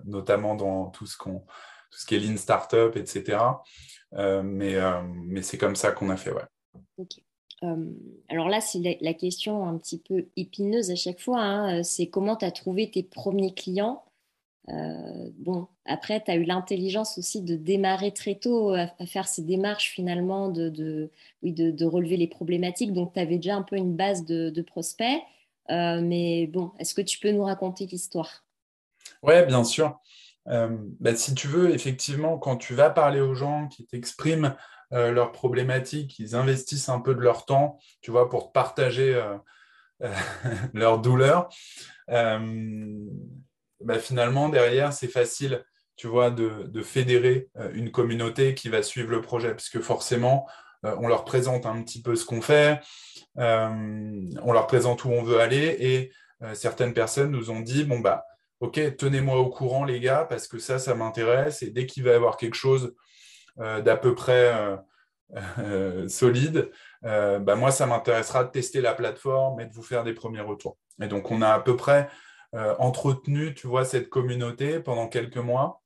notamment 0.04 0.54
dans 0.54 0.86
tout 0.86 1.06
ce, 1.06 1.16
qu'on, 1.16 1.40
tout 1.90 1.98
ce 1.98 2.06
qui 2.06 2.14
est 2.14 2.20
lean 2.20 2.36
startup, 2.36 2.96
etc. 2.96 3.38
mais 4.12 4.76
mais 5.24 5.42
c'est 5.42 5.58
comme 5.58 5.76
ça 5.76 5.92
qu'on 5.92 6.10
a 6.10 6.16
fait, 6.16 6.32
ouais. 6.32 6.42
Euh, 7.62 7.76
alors 8.28 8.48
là, 8.48 8.60
c'est 8.60 8.98
la, 9.00 9.14
question 9.14 9.66
un 9.66 9.78
petit 9.78 9.98
peu 9.98 10.26
épineuse 10.36 10.90
à 10.90 10.96
chaque 10.96 11.20
fois. 11.20 11.40
Hein. 11.40 11.80
Euh, 11.80 11.82
c'est 11.82 12.06
comment 12.06 12.36
tu 12.36 12.44
as 12.44 12.50
trouvé 12.50 12.90
tes 12.90 13.02
premiers 13.02 13.54
clients? 13.54 14.04
Euh, 14.68 15.30
bon, 15.38 15.66
après, 15.84 16.22
tu 16.22 16.30
as 16.30 16.36
eu 16.36 16.44
l'intelligence 16.44 17.18
aussi 17.18 17.42
de 17.42 17.56
démarrer 17.56 18.12
très 18.12 18.36
tôt 18.36 18.74
à, 18.74 18.88
faire 19.06 19.28
ces 19.28 19.42
démarches 19.42 19.90
finalement, 19.90 20.48
de, 20.48 21.10
oui, 21.42 21.52
de, 21.52 21.84
relever 21.84 22.16
les 22.16 22.28
problématiques. 22.28 22.92
Donc, 22.92 23.12
tu 23.14 23.20
avais 23.20 23.36
déjà 23.36 23.56
un 23.56 23.62
peu 23.62 23.76
une 23.76 23.96
base 23.96 24.24
de, 24.24 24.62
prospects. 24.62 25.20
Mais 25.68 26.46
bon, 26.46 26.72
est-ce 26.78 26.94
que 26.94 27.02
tu 27.02 27.18
peux 27.18 27.30
nous 27.30 27.44
raconter 27.44 27.86
l'histoire? 27.86 28.44
Oui, 29.22 29.44
bien 29.46 29.64
sûr. 29.64 29.98
Bah, 30.46 31.14
si 31.14 31.34
tu 31.34 31.46
veux, 31.46 31.70
effectivement, 31.72 32.38
quand 32.38 32.56
tu 32.56 32.74
vas 32.74 32.90
parler 32.90 33.20
aux 33.20 33.34
gens 33.34 33.68
qui 33.68 33.86
t'expriment 33.86 34.56
euh, 34.92 35.10
leurs 35.10 35.32
problématiques, 35.32 36.18
ils 36.18 36.34
investissent 36.34 36.90
un 36.90 37.00
peu 37.00 37.14
de 37.14 37.20
leur 37.20 37.46
temps, 37.46 37.78
tu 38.02 38.10
vois, 38.10 38.28
pour 38.28 38.52
partager 38.52 39.14
euh, 39.14 39.38
euh, 40.02 40.14
leur 40.74 40.98
douleur. 40.98 41.48
Bah, 42.08 43.98
finalement, 43.98 44.48
derrière, 44.48 44.92
c'est 44.92 45.08
facile, 45.08 45.64
tu 45.96 46.06
vois, 46.06 46.30
de, 46.30 46.82
fédérer 46.82 47.48
une 47.72 47.90
communauté 47.90 48.54
qui 48.54 48.68
va 48.68 48.82
suivre 48.82 49.10
le 49.10 49.20
projet, 49.20 49.54
puisque 49.54 49.80
forcément, 49.80 50.46
on 50.82 51.08
leur 51.08 51.24
présente 51.24 51.66
un 51.66 51.82
petit 51.82 52.02
peu 52.02 52.16
ce 52.16 52.24
qu'on 52.24 52.42
fait, 52.42 52.80
on 53.36 54.52
leur 54.52 54.66
présente 54.66 55.04
où 55.04 55.10
on 55.10 55.22
veut 55.22 55.40
aller, 55.40 55.76
et 55.80 56.12
certaines 56.54 56.92
personnes 56.92 57.30
nous 57.30 57.50
ont 57.50 57.60
dit, 57.60 57.84
bon, 57.84 58.00
bah, 58.00 58.24
ok, 58.62 58.96
tenez-moi 58.96 59.38
au 59.38 59.50
courant, 59.50 59.84
les 59.84 59.98
gars, 59.98 60.24
parce 60.28 60.46
que 60.46 60.58
ça, 60.58 60.78
ça 60.78 60.94
m'intéresse, 60.94 61.62
et 61.62 61.70
dès 61.70 61.84
qu'il 61.84 62.04
va 62.04 62.12
y 62.12 62.14
avoir 62.14 62.36
quelque 62.36 62.54
chose 62.54 62.94
euh, 63.60 63.82
d'à 63.82 63.96
peu 63.96 64.14
près 64.14 64.54
euh, 64.54 64.76
euh, 65.58 66.08
solide, 66.08 66.70
bah, 67.02 67.56
moi, 67.56 67.72
ça 67.72 67.86
m'intéressera 67.86 68.44
de 68.44 68.50
tester 68.50 68.80
la 68.80 68.94
plateforme 68.94 69.60
et 69.60 69.66
de 69.66 69.72
vous 69.72 69.82
faire 69.82 70.04
des 70.04 70.14
premiers 70.14 70.40
retours. 70.40 70.78
Et 71.00 71.08
donc, 71.08 71.32
on 71.32 71.42
a 71.42 71.48
à 71.48 71.58
peu 71.58 71.74
près 71.76 72.08
entretenu, 72.78 73.54
tu 73.54 73.66
vois, 73.66 73.84
cette 73.84 74.10
communauté 74.10 74.78
pendant 74.78 75.08
quelques 75.08 75.38
mois 75.38 75.82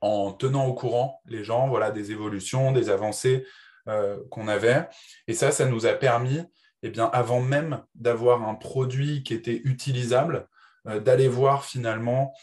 en 0.00 0.32
tenant 0.32 0.66
au 0.66 0.74
courant 0.74 1.22
les 1.26 1.44
gens, 1.44 1.68
voilà, 1.68 1.90
des 1.92 2.10
évolutions, 2.10 2.72
des 2.72 2.90
avancées 2.90 3.46
qu'on 4.30 4.48
avait. 4.48 4.88
Et 5.28 5.34
ça, 5.34 5.52
ça 5.52 5.66
nous 5.66 5.86
a 5.86 5.92
permis, 5.92 6.40
eh 6.82 6.90
bien, 6.90 7.04
avant 7.12 7.40
même 7.40 7.82
d'avoir 7.94 8.42
un 8.42 8.54
produit 8.54 9.22
qui 9.22 9.32
était 9.32 9.60
utilisable, 9.64 10.48
d'aller 10.84 11.28
voir 11.28 11.64
finalement 11.64 12.34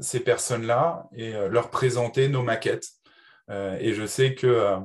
ces 0.00 0.20
personnes-là 0.20 1.08
et 1.14 1.32
leur 1.50 1.70
présenter 1.70 2.28
nos 2.28 2.42
maquettes. 2.42 2.88
Euh, 3.50 3.76
et 3.80 3.92
je 3.92 4.06
sais 4.06 4.34
que 4.34 4.46
euh, 4.46 4.76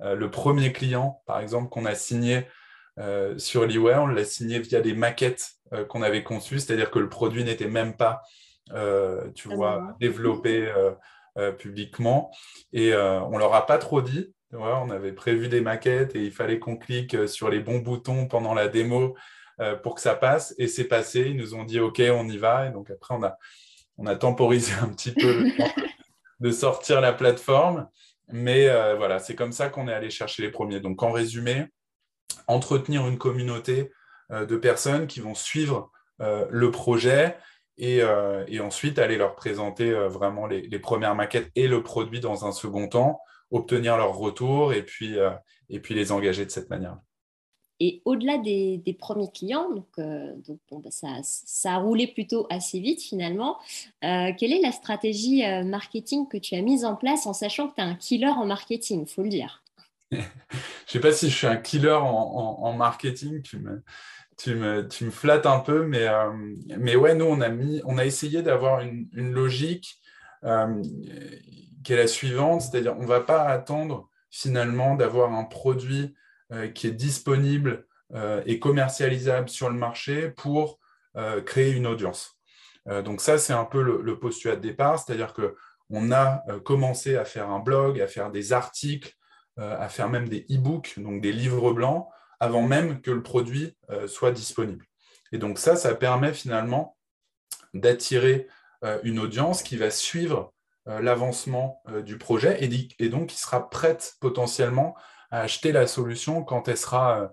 euh, 0.00 0.14
le 0.14 0.30
premier 0.30 0.72
client, 0.72 1.22
par 1.26 1.40
exemple, 1.40 1.68
qu'on 1.68 1.84
a 1.84 1.94
signé 1.94 2.46
sur 3.36 3.64
l'eWay, 3.64 3.94
on 3.94 4.08
l'a 4.08 4.24
signé 4.24 4.58
via 4.58 4.80
des 4.80 4.92
maquettes 4.92 5.52
qu'on 5.88 6.02
avait 6.02 6.24
conçues, 6.24 6.58
c'est-à-dire 6.58 6.90
que 6.90 6.98
le 6.98 7.08
produit 7.08 7.44
n'était 7.44 7.68
même 7.68 7.96
pas, 7.96 8.22
tu 9.36 9.48
ah 9.52 9.54
vois, 9.54 9.96
développé 10.00 10.68
publiquement. 11.60 12.32
Et 12.72 12.92
on 12.96 13.30
ne 13.30 13.38
leur 13.38 13.54
a 13.54 13.66
pas 13.66 13.78
trop 13.78 14.02
dit. 14.02 14.34
On 14.52 14.90
avait 14.90 15.12
prévu 15.12 15.48
des 15.48 15.60
maquettes 15.60 16.16
et 16.16 16.24
il 16.24 16.32
fallait 16.32 16.58
qu'on 16.58 16.76
clique 16.76 17.28
sur 17.28 17.50
les 17.50 17.60
bons 17.60 17.78
boutons 17.78 18.26
pendant 18.26 18.54
la 18.54 18.68
démo 18.68 19.14
pour 19.82 19.94
que 19.94 20.00
ça 20.00 20.14
passe. 20.14 20.54
Et 20.58 20.68
c'est 20.68 20.84
passé. 20.84 21.20
Ils 21.20 21.36
nous 21.36 21.54
ont 21.54 21.64
dit 21.64 21.80
OK, 21.80 22.00
on 22.10 22.28
y 22.28 22.38
va. 22.38 22.66
Et 22.66 22.70
donc 22.70 22.90
après, 22.90 23.14
on 23.14 23.22
a, 23.22 23.36
on 23.98 24.06
a 24.06 24.16
temporisé 24.16 24.72
un 24.82 24.88
petit 24.88 25.12
peu 25.12 25.42
le 25.42 25.56
temps 25.56 25.82
de 26.40 26.50
sortir 26.50 27.00
la 27.00 27.12
plateforme. 27.12 27.88
Mais 28.30 28.68
euh, 28.68 28.94
voilà, 28.96 29.18
c'est 29.18 29.34
comme 29.34 29.52
ça 29.52 29.68
qu'on 29.68 29.88
est 29.88 29.92
allé 29.92 30.10
chercher 30.10 30.42
les 30.42 30.50
premiers. 30.50 30.80
Donc, 30.80 31.02
en 31.02 31.12
résumé, 31.12 31.66
entretenir 32.46 33.06
une 33.06 33.18
communauté 33.18 33.90
euh, 34.30 34.44
de 34.44 34.56
personnes 34.56 35.06
qui 35.06 35.20
vont 35.20 35.34
suivre 35.34 35.90
euh, 36.20 36.46
le 36.50 36.70
projet 36.70 37.38
et, 37.78 38.02
ensuite 38.60 38.98
aller 38.98 39.16
leur 39.16 39.36
présenter 39.36 39.92
vraiment 39.92 40.48
les, 40.48 40.78
premières 40.80 41.14
maquettes 41.14 41.48
et 41.54 41.68
le 41.68 41.84
produit 41.84 42.18
dans 42.18 42.44
un 42.44 42.50
second 42.50 42.88
temps, 42.88 43.20
obtenir 43.50 43.96
leur 43.96 44.16
retour 44.16 44.72
et 44.72 44.82
puis, 44.82 45.16
et 45.68 45.80
puis 45.80 45.94
les 45.94 46.12
engager 46.12 46.44
de 46.44 46.50
cette 46.50 46.70
manière. 46.70 46.98
Et 47.80 48.02
au-delà 48.04 48.38
des, 48.38 48.96
premiers 48.98 49.30
clients, 49.30 49.70
donc, 49.70 49.86
euh, 49.98 50.34
bah, 50.72 50.90
ça, 50.90 51.72
a 51.72 51.76
roulé 51.78 52.08
plutôt 52.08 52.46
assez 52.50 52.80
vite 52.80 53.00
finalement. 53.00 53.56
Euh, 54.02 54.32
quelle 54.36 54.52
est 54.52 54.60
la 54.60 54.72
stratégie 54.72 55.44
euh, 55.44 55.62
marketing 55.62 56.26
que 56.28 56.38
tu 56.38 56.56
as 56.56 56.62
mise 56.62 56.84
en 56.84 56.96
place 56.96 57.26
en 57.26 57.32
sachant 57.32 57.68
que 57.68 57.76
tu 57.76 57.80
es 57.80 57.84
un 57.84 57.94
killer 57.94 58.30
en 58.30 58.46
marketing, 58.46 59.04
il 59.06 59.12
faut 59.12 59.22
le 59.22 59.28
dire? 59.28 59.62
Je 60.10 60.16
ne 60.16 60.22
sais 60.86 61.00
pas 61.00 61.12
si 61.12 61.28
je 61.28 61.36
suis 61.36 61.46
un 61.46 61.58
killer 61.58 61.98
en, 62.00 62.72
marketing, 62.72 63.42
tu 63.42 63.58
me, 63.58 63.84
tu, 64.38 64.54
me, 64.54 64.88
tu 64.88 65.04
me, 65.04 65.10
flattes 65.10 65.44
un 65.44 65.60
peu, 65.60 65.86
mais, 65.86 66.06
mais 66.78 66.96
ouais, 66.96 67.14
nous, 67.14 67.26
on 67.26 67.42
a, 67.42 67.50
mis, 67.50 67.82
on 67.84 67.98
a 67.98 68.06
essayé 68.06 68.40
d'avoir 68.40 68.80
une, 68.80 69.06
une, 69.12 69.32
logique 69.32 70.00
qui 71.84 71.92
est 71.92 71.96
la 71.96 72.06
suivante, 72.06 72.62
c'est-à-dire 72.62 72.96
on 72.96 73.02
ne 73.02 73.06
va 73.06 73.20
pas 73.20 73.44
attendre 73.44 74.08
finalement 74.30 74.94
d'avoir 74.94 75.32
un 75.32 75.44
produit 75.44 76.14
euh, 76.52 76.68
qui 76.68 76.86
est 76.86 76.92
disponible 76.92 77.86
euh, 78.14 78.42
et 78.46 78.58
commercialisable 78.58 79.48
sur 79.48 79.68
le 79.68 79.76
marché 79.76 80.30
pour 80.30 80.78
euh, 81.16 81.40
créer 81.42 81.72
une 81.72 81.86
audience. 81.86 82.38
donc 83.04 83.20
ça, 83.20 83.36
c'est 83.36 83.52
un 83.52 83.66
peu 83.66 83.82
le, 83.82 84.18
postulat 84.18 84.56
de 84.56 84.62
départ, 84.62 84.98
c'est-à-dire 84.98 85.34
qu'on 85.34 86.12
a 86.12 86.42
commencé 86.64 87.16
à 87.16 87.26
faire 87.26 87.50
un 87.50 87.58
blog, 87.58 88.00
à 88.00 88.06
faire 88.06 88.30
des 88.30 88.54
articles, 88.54 89.12
à 89.58 89.90
faire 89.90 90.08
même 90.08 90.26
des 90.26 90.46
e-books, 90.50 90.98
donc 90.98 91.20
des 91.20 91.32
livres 91.32 91.72
blancs, 91.72 92.08
avant 92.40 92.62
même 92.62 93.02
que 93.02 93.10
le 93.10 93.22
produit 93.22 93.76
soit 94.06 94.32
disponible. 94.32 94.86
Et 95.32 95.38
donc 95.38 95.58
ça, 95.58 95.76
ça 95.76 95.94
permet 95.94 96.32
finalement 96.32 96.96
d'attirer 97.74 98.46
une 99.02 99.18
audience 99.18 99.62
qui 99.62 99.76
va 99.76 99.90
suivre 99.90 100.54
l'avancement 100.88 101.82
du 102.04 102.16
projet 102.18 102.64
et, 102.64 103.08
donc 103.08 103.28
qui 103.28 103.38
sera 103.38 103.68
prête 103.68 104.16
potentiellement 104.20 104.96
à 105.30 105.40
acheter 105.40 105.72
la 105.72 105.86
solution 105.86 106.42
quand 106.42 106.68
elle 106.68 106.76
sera 106.76 107.20
euh, 107.20 107.28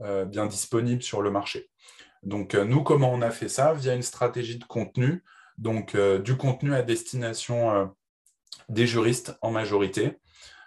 euh, 0.00 0.24
bien 0.24 0.46
disponible 0.46 1.02
sur 1.02 1.22
le 1.22 1.30
marché. 1.30 1.70
Donc, 2.22 2.54
euh, 2.54 2.64
nous, 2.64 2.82
comment 2.82 3.12
on 3.12 3.22
a 3.22 3.30
fait 3.30 3.48
ça? 3.48 3.72
Via 3.72 3.94
une 3.94 4.02
stratégie 4.02 4.58
de 4.58 4.64
contenu, 4.64 5.24
donc 5.58 5.94
du 5.96 6.36
contenu 6.36 6.74
à 6.74 6.82
destination 6.82 7.94
des 8.70 8.86
juristes 8.86 9.36
en 9.42 9.50
majorité. 9.50 10.16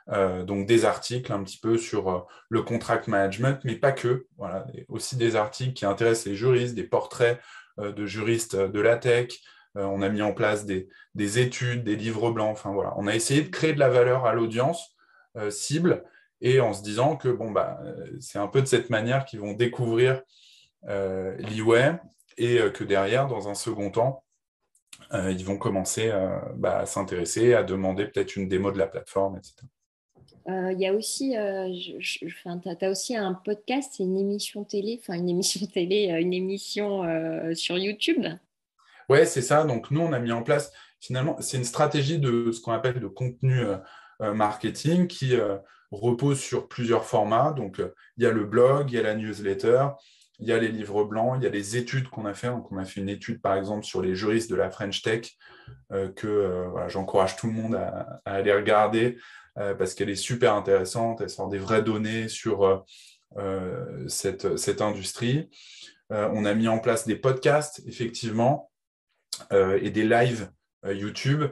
donc 0.07 0.67
des 0.67 0.85
articles 0.85 1.33
un 1.33 1.43
petit 1.43 1.57
peu 1.57 1.79
sur 1.79 2.27
le 2.49 2.61
contract 2.61 3.07
management, 3.07 3.59
mais 3.63 3.75
pas 3.75 3.91
que. 3.91 4.27
Voilà, 4.37 4.67
aussi 4.89 5.15
des 5.15 5.35
articles 5.35 5.73
qui 5.73 5.85
intéressent 5.87 6.27
les 6.27 6.35
juristes, 6.35 6.75
des 6.75 6.83
portraits 6.83 7.41
de 7.79 8.05
juristes 8.05 8.55
de 8.55 8.79
la 8.79 8.97
tech. 8.97 9.33
On 9.75 10.01
a 10.01 10.09
mis 10.09 10.21
en 10.21 10.33
place 10.33 10.65
des, 10.65 10.87
des, 11.15 11.39
études, 11.39 11.83
des 11.83 11.95
livres 11.95 12.31
blancs. 12.31 12.51
Enfin 12.51 12.71
voilà, 12.71 12.93
on 12.97 13.07
a 13.07 13.15
essayé 13.15 13.41
de 13.41 13.49
créer 13.49 13.73
de 13.73 13.79
la 13.79 13.89
valeur 13.89 14.25
à 14.25 14.33
l'audience 14.33 14.95
cible 15.49 16.03
et 16.41 16.59
en 16.59 16.73
se 16.73 16.83
disant 16.83 17.15
que 17.15 17.29
bon, 17.29 17.51
bah, 17.51 17.81
c'est 18.19 18.37
un 18.37 18.47
peu 18.47 18.61
de 18.61 18.67
cette 18.67 18.89
manière 18.89 19.25
qu'ils 19.25 19.39
vont 19.39 19.53
découvrir 19.53 20.21
l'e-way 20.83 21.99
et 22.37 22.59
que 22.73 22.83
derrière, 22.83 23.27
dans 23.27 23.47
un 23.47 23.55
second 23.55 23.89
temps, 23.89 24.23
ils 25.11 25.43
vont 25.45 25.57
commencer 25.57 26.11
bah, 26.55 26.79
à 26.79 26.85
s'intéresser, 26.85 27.53
à 27.53 27.63
demander 27.63 28.05
peut-être 28.05 28.35
une 28.35 28.47
démo 28.47 28.71
de 28.71 28.77
la 28.77 28.87
plateforme, 28.87 29.37
etc. 29.37 29.55
Il 30.45 30.77
y 30.77 30.87
a 30.87 30.93
aussi, 30.93 31.31
tu 31.31 32.85
as, 32.85 32.89
aussi 32.89 33.15
un 33.15 33.33
podcast, 33.33 33.99
une 33.99 34.17
émission 34.17 34.65
télé, 34.65 34.99
enfin 35.01 35.13
une 35.13 35.29
émission 35.29 35.65
télé, 35.65 36.09
une 36.19 36.33
émission 36.33 37.03
sur 37.55 37.77
YouTube. 37.77 38.25
Ouais, 39.09 39.25
c'est 39.25 39.41
ça. 39.41 39.63
Donc 39.63 39.91
nous, 39.91 40.01
on 40.01 40.13
a 40.13 40.19
mis 40.19 40.31
en 40.31 40.43
place, 40.43 40.71
finalement, 40.99 41.37
c'est 41.39 41.57
une 41.57 41.63
stratégie 41.63 42.19
de 42.19 42.51
ce 42.51 42.61
qu'on 42.61 42.71
appelle 42.71 42.99
de 42.99 43.07
contenu 43.07 43.63
marketing 44.19 45.07
qui 45.07 45.37
repose 45.91 46.39
sur 46.39 46.67
plusieurs 46.67 47.05
formats. 47.05 47.51
Donc 47.51 47.81
il 48.17 48.23
y 48.23 48.27
a 48.27 48.31
le 48.31 48.45
blog, 48.45 48.91
il 48.91 48.95
y 48.95 48.99
a 48.99 49.03
la 49.03 49.15
newsletter, 49.15 49.87
il 50.39 50.47
y 50.47 50.53
a 50.53 50.57
les 50.57 50.69
livres 50.69 51.03
blancs, 51.03 51.35
il 51.37 51.43
y 51.43 51.47
a 51.47 51.49
les 51.49 51.77
études 51.77 52.07
qu'on 52.07 52.25
a 52.25 52.33
fait. 52.33 52.47
Donc 52.47 52.71
on 52.71 52.77
a 52.77 52.85
fait 52.85 53.01
une 53.01 53.09
étude, 53.09 53.41
par 53.41 53.55
exemple, 53.55 53.85
sur 53.85 54.01
les 54.01 54.15
juristes 54.15 54.49
de 54.49 54.55
la 54.55 54.69
French 54.69 55.01
Tech 55.01 55.29
que 56.15 56.67
j'encourage 56.87 57.35
tout 57.35 57.47
le 57.47 57.53
monde 57.53 57.75
à 57.75 58.21
aller 58.25 58.53
regarder. 58.53 59.17
Euh, 59.59 59.75
parce 59.75 59.93
qu'elle 59.93 60.09
est 60.09 60.15
super 60.15 60.55
intéressante, 60.55 61.21
elle 61.21 61.29
sort 61.29 61.47
des 61.47 61.59
vraies 61.59 61.83
données 61.83 62.27
sur 62.27 62.65
euh, 62.65 62.77
euh, 63.37 64.07
cette, 64.07 64.81
industrie. 64.81 65.49
on 66.09 66.45
a 66.45 66.53
mis 66.53 66.67
en 66.67 66.79
place 66.79 67.05
des 67.05 67.15
podcasts, 67.15 67.81
effectivement, 67.87 68.71
et 69.51 69.89
des 69.89 70.03
lives 70.03 70.49
YouTube, 70.85 71.43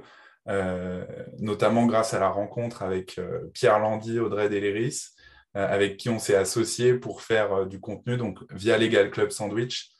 notamment 1.39 1.85
grâce 1.85 2.13
à 2.13 2.19
la 2.19 2.29
rencontre 2.29 2.83
avec 2.83 3.19
Pierre 3.53 3.79
Landy, 3.79 4.19
Audrey 4.19 4.49
Deléris, 4.49 5.09
avec 5.53 5.97
qui 5.97 6.09
on 6.09 6.19
s'est 6.19 6.35
associé 6.35 6.93
pour 6.93 7.21
faire 7.21 7.65
du 7.65 7.79
contenu, 7.79 8.17
donc 8.17 8.39
via 8.51 8.77
Legal 8.77 9.11
Club 9.11 9.31
Sandwich, 9.31 9.91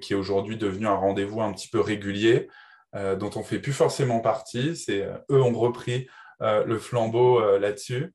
qui 0.00 0.12
est 0.12 0.16
aujourd'hui 0.16 0.56
devenu 0.56 0.86
un 0.86 0.94
rendez-vous 0.94 1.42
un 1.42 1.52
petit 1.52 1.68
peu 1.68 1.80
régulier, 1.80 2.48
dont 2.94 3.30
on 3.34 3.40
ne 3.40 3.44
fait 3.44 3.58
plus 3.58 3.72
forcément 3.72 4.20
partie. 4.20 4.76
C'est 4.76 5.06
eux 5.30 5.42
ont 5.42 5.52
repris 5.52 6.08
euh, 6.42 6.64
le 6.64 6.78
flambeau 6.78 7.40
euh, 7.40 7.58
là-dessus. 7.60 8.12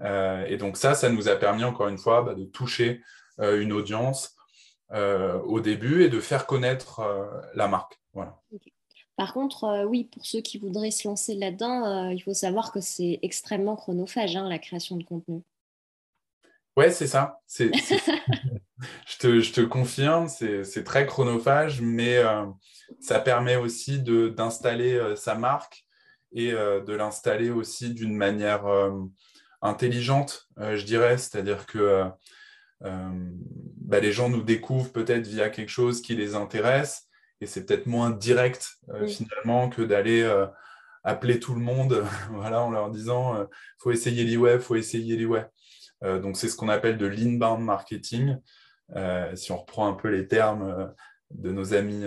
Euh, 0.00 0.44
et 0.46 0.56
donc 0.56 0.76
ça, 0.76 0.94
ça 0.94 1.10
nous 1.10 1.28
a 1.28 1.36
permis 1.36 1.62
encore 1.62 1.88
une 1.88 1.98
fois 1.98 2.22
bah, 2.22 2.34
de 2.34 2.44
toucher 2.44 3.02
une 3.40 3.72
audience 3.72 4.34
au 4.94 5.60
début 5.60 6.02
et 6.02 6.08
de 6.08 6.20
faire 6.20 6.46
connaître 6.46 7.02
la 7.54 7.68
marque. 7.68 8.00
Voilà. 8.14 8.40
Par 9.16 9.34
contre, 9.34 9.84
oui, 9.86 10.04
pour 10.04 10.24
ceux 10.24 10.40
qui 10.40 10.58
voudraient 10.58 10.90
se 10.90 11.06
lancer 11.06 11.34
là-dedans, 11.34 12.08
il 12.10 12.20
faut 12.22 12.34
savoir 12.34 12.72
que 12.72 12.80
c'est 12.80 13.18
extrêmement 13.22 13.76
chronophage, 13.76 14.36
hein, 14.36 14.48
la 14.48 14.58
création 14.58 14.96
de 14.96 15.04
contenu. 15.04 15.42
Ouais, 16.76 16.90
c'est 16.90 17.08
ça. 17.08 17.40
je, 17.58 17.68
te, 19.18 19.40
je, 19.40 19.52
te, 19.52 19.60
confirme, 19.60 20.28
c'est 20.28 20.84
très 20.84 21.04
chronophage, 21.04 21.80
mais 21.82 22.22
ça 23.00 23.20
permet 23.20 23.56
aussi 23.56 24.00
d'installer 24.00 25.14
sa 25.16 25.34
marque 25.34 25.84
et 26.32 26.52
euh, 26.52 26.80
de 26.80 26.92
l'installer 26.92 27.50
aussi 27.50 27.94
d'une 27.94 28.14
manière 28.14 28.66
euh, 28.66 29.04
intelligente, 29.62 30.48
euh, 30.58 30.76
je 30.76 30.84
dirais. 30.84 31.18
C'est-à-dire 31.18 31.66
que 31.66 32.04
bah, 33.88 34.00
les 34.00 34.12
gens 34.12 34.28
nous 34.28 34.42
découvrent 34.42 34.92
peut-être 34.92 35.26
via 35.26 35.50
quelque 35.50 35.70
chose 35.70 36.00
qui 36.00 36.14
les 36.14 36.34
intéresse 36.34 37.08
et 37.40 37.46
c'est 37.46 37.66
peut-être 37.66 37.86
moins 37.86 38.10
direct 38.10 38.78
finalement 39.06 39.68
que 39.68 39.82
d'aller 39.82 40.28
appeler 41.04 41.40
tout 41.40 41.54
le 41.54 41.60
monde 41.60 42.04
voilà, 42.30 42.62
en 42.62 42.70
leur 42.70 42.90
disant 42.90 43.40
il 43.42 43.46
faut 43.78 43.90
essayer 43.90 44.24
l'e-web, 44.24 44.60
faut 44.60 44.76
essayer 44.76 45.16
l'e-web. 45.16 45.46
donc 46.02 46.36
c'est 46.36 46.48
ce 46.48 46.56
qu'on 46.56 46.68
appelle 46.68 46.98
de 46.98 47.06
l'inbound 47.06 47.62
marketing. 47.62 48.36
si 49.34 49.52
on 49.52 49.58
reprend 49.58 49.88
un 49.88 49.94
peu 49.94 50.08
les 50.08 50.26
termes 50.26 50.92
de 51.30 51.52
nos 51.52 51.74
amis 51.74 52.04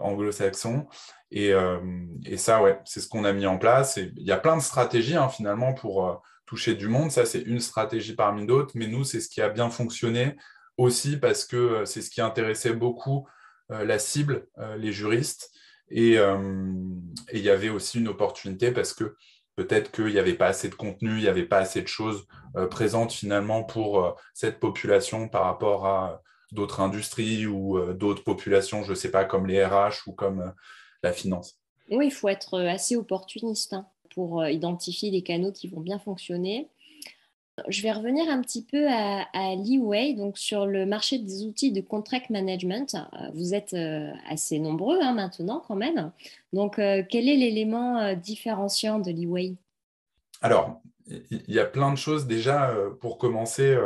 anglo-saxons. 0.00 0.86
Euh, 1.34 2.06
et, 2.24 2.36
ça, 2.36 2.62
ouais, 2.62 2.78
c'est 2.84 3.00
ce 3.00 3.08
qu'on 3.08 3.24
a 3.24 3.32
mis 3.32 3.46
en 3.46 3.58
place. 3.58 3.96
Et 3.98 4.12
il 4.16 4.26
y 4.26 4.32
a 4.32 4.38
plein 4.38 4.56
de 4.56 4.62
stratégies 4.62 5.16
hein, 5.16 5.28
finalement 5.28 5.72
pour 5.74 6.06
euh, 6.06 6.14
toucher 6.46 6.74
du 6.74 6.88
monde. 6.88 7.10
Ça, 7.10 7.24
c'est 7.24 7.40
une 7.40 7.60
stratégie 7.60 8.14
parmi 8.14 8.46
d'autres. 8.46 8.72
Mais 8.74 8.86
nous, 8.86 9.04
c'est 9.04 9.20
ce 9.20 9.28
qui 9.28 9.40
a 9.40 9.48
bien 9.48 9.70
fonctionné 9.70 10.36
aussi 10.76 11.16
parce 11.16 11.44
que 11.44 11.56
euh, 11.56 11.84
c'est 11.84 12.02
ce 12.02 12.10
qui 12.10 12.20
intéressait 12.20 12.74
beaucoup 12.74 13.26
la 13.70 13.98
cible, 13.98 14.48
les 14.76 14.92
juristes. 14.92 15.50
Et 15.88 16.16
il 16.16 17.40
y 17.40 17.48
avait 17.48 17.70
aussi 17.70 18.00
une 18.00 18.08
opportunité 18.08 18.70
parce 18.70 18.92
que 18.92 19.16
peut-être 19.56 19.90
qu'il 19.90 20.08
n'y 20.08 20.18
avait 20.18 20.34
pas 20.34 20.48
assez 20.48 20.68
de 20.68 20.74
contenu, 20.74 21.12
il 21.12 21.22
n'y 21.22 21.28
avait 21.28 21.46
pas 21.46 21.56
assez 21.56 21.80
de 21.80 21.86
choses 21.86 22.26
présentes 22.70 23.12
finalement 23.12 23.64
pour 23.64 24.14
cette 24.34 24.60
population 24.60 25.26
par 25.30 25.44
rapport 25.44 25.86
à 25.86 26.20
d'autres 26.50 26.80
industries 26.80 27.46
ou 27.46 27.80
d'autres 27.94 28.24
populations, 28.24 28.82
je 28.82 28.90
ne 28.90 28.94
sais 28.94 29.10
pas, 29.10 29.24
comme 29.24 29.46
les 29.46 29.64
RH 29.64 30.06
ou 30.06 30.12
comme 30.12 30.52
la 31.02 31.14
finance. 31.14 31.62
Oui, 31.90 32.06
il 32.06 32.12
faut 32.12 32.28
être 32.28 32.54
euh, 32.54 32.68
assez 32.68 32.96
opportuniste 32.96 33.74
hein, 33.74 33.86
pour 34.14 34.40
euh, 34.40 34.50
identifier 34.50 35.10
les 35.10 35.22
canaux 35.22 35.52
qui 35.52 35.68
vont 35.68 35.80
bien 35.80 35.98
fonctionner. 35.98 36.68
Je 37.68 37.82
vais 37.82 37.92
revenir 37.92 38.28
un 38.28 38.40
petit 38.40 38.64
peu 38.64 38.88
à, 38.88 39.26
à 39.32 39.54
Leeway, 39.54 40.14
donc 40.14 40.38
sur 40.38 40.66
le 40.66 40.86
marché 40.86 41.18
des 41.18 41.44
outils 41.44 41.72
de 41.72 41.80
contract 41.80 42.30
management. 42.30 42.94
Euh, 42.94 43.30
vous 43.34 43.54
êtes 43.54 43.74
assez 44.28 44.58
nombreux 44.58 44.98
hein, 45.00 45.14
maintenant 45.14 45.62
quand 45.66 45.76
même. 45.76 46.12
Donc, 46.52 46.76
quel 46.76 47.28
est 47.28 47.36
l'élément 47.36 48.14
différenciant 48.14 48.98
de 48.98 49.10
Leeway? 49.10 49.54
Alors, 50.42 50.80
il 51.06 51.42
y 51.48 51.58
a 51.58 51.64
plein 51.64 51.90
de 51.90 51.96
choses. 51.96 52.26
Déjà, 52.26 52.74
pour 53.00 53.16
commencer, 53.18 53.76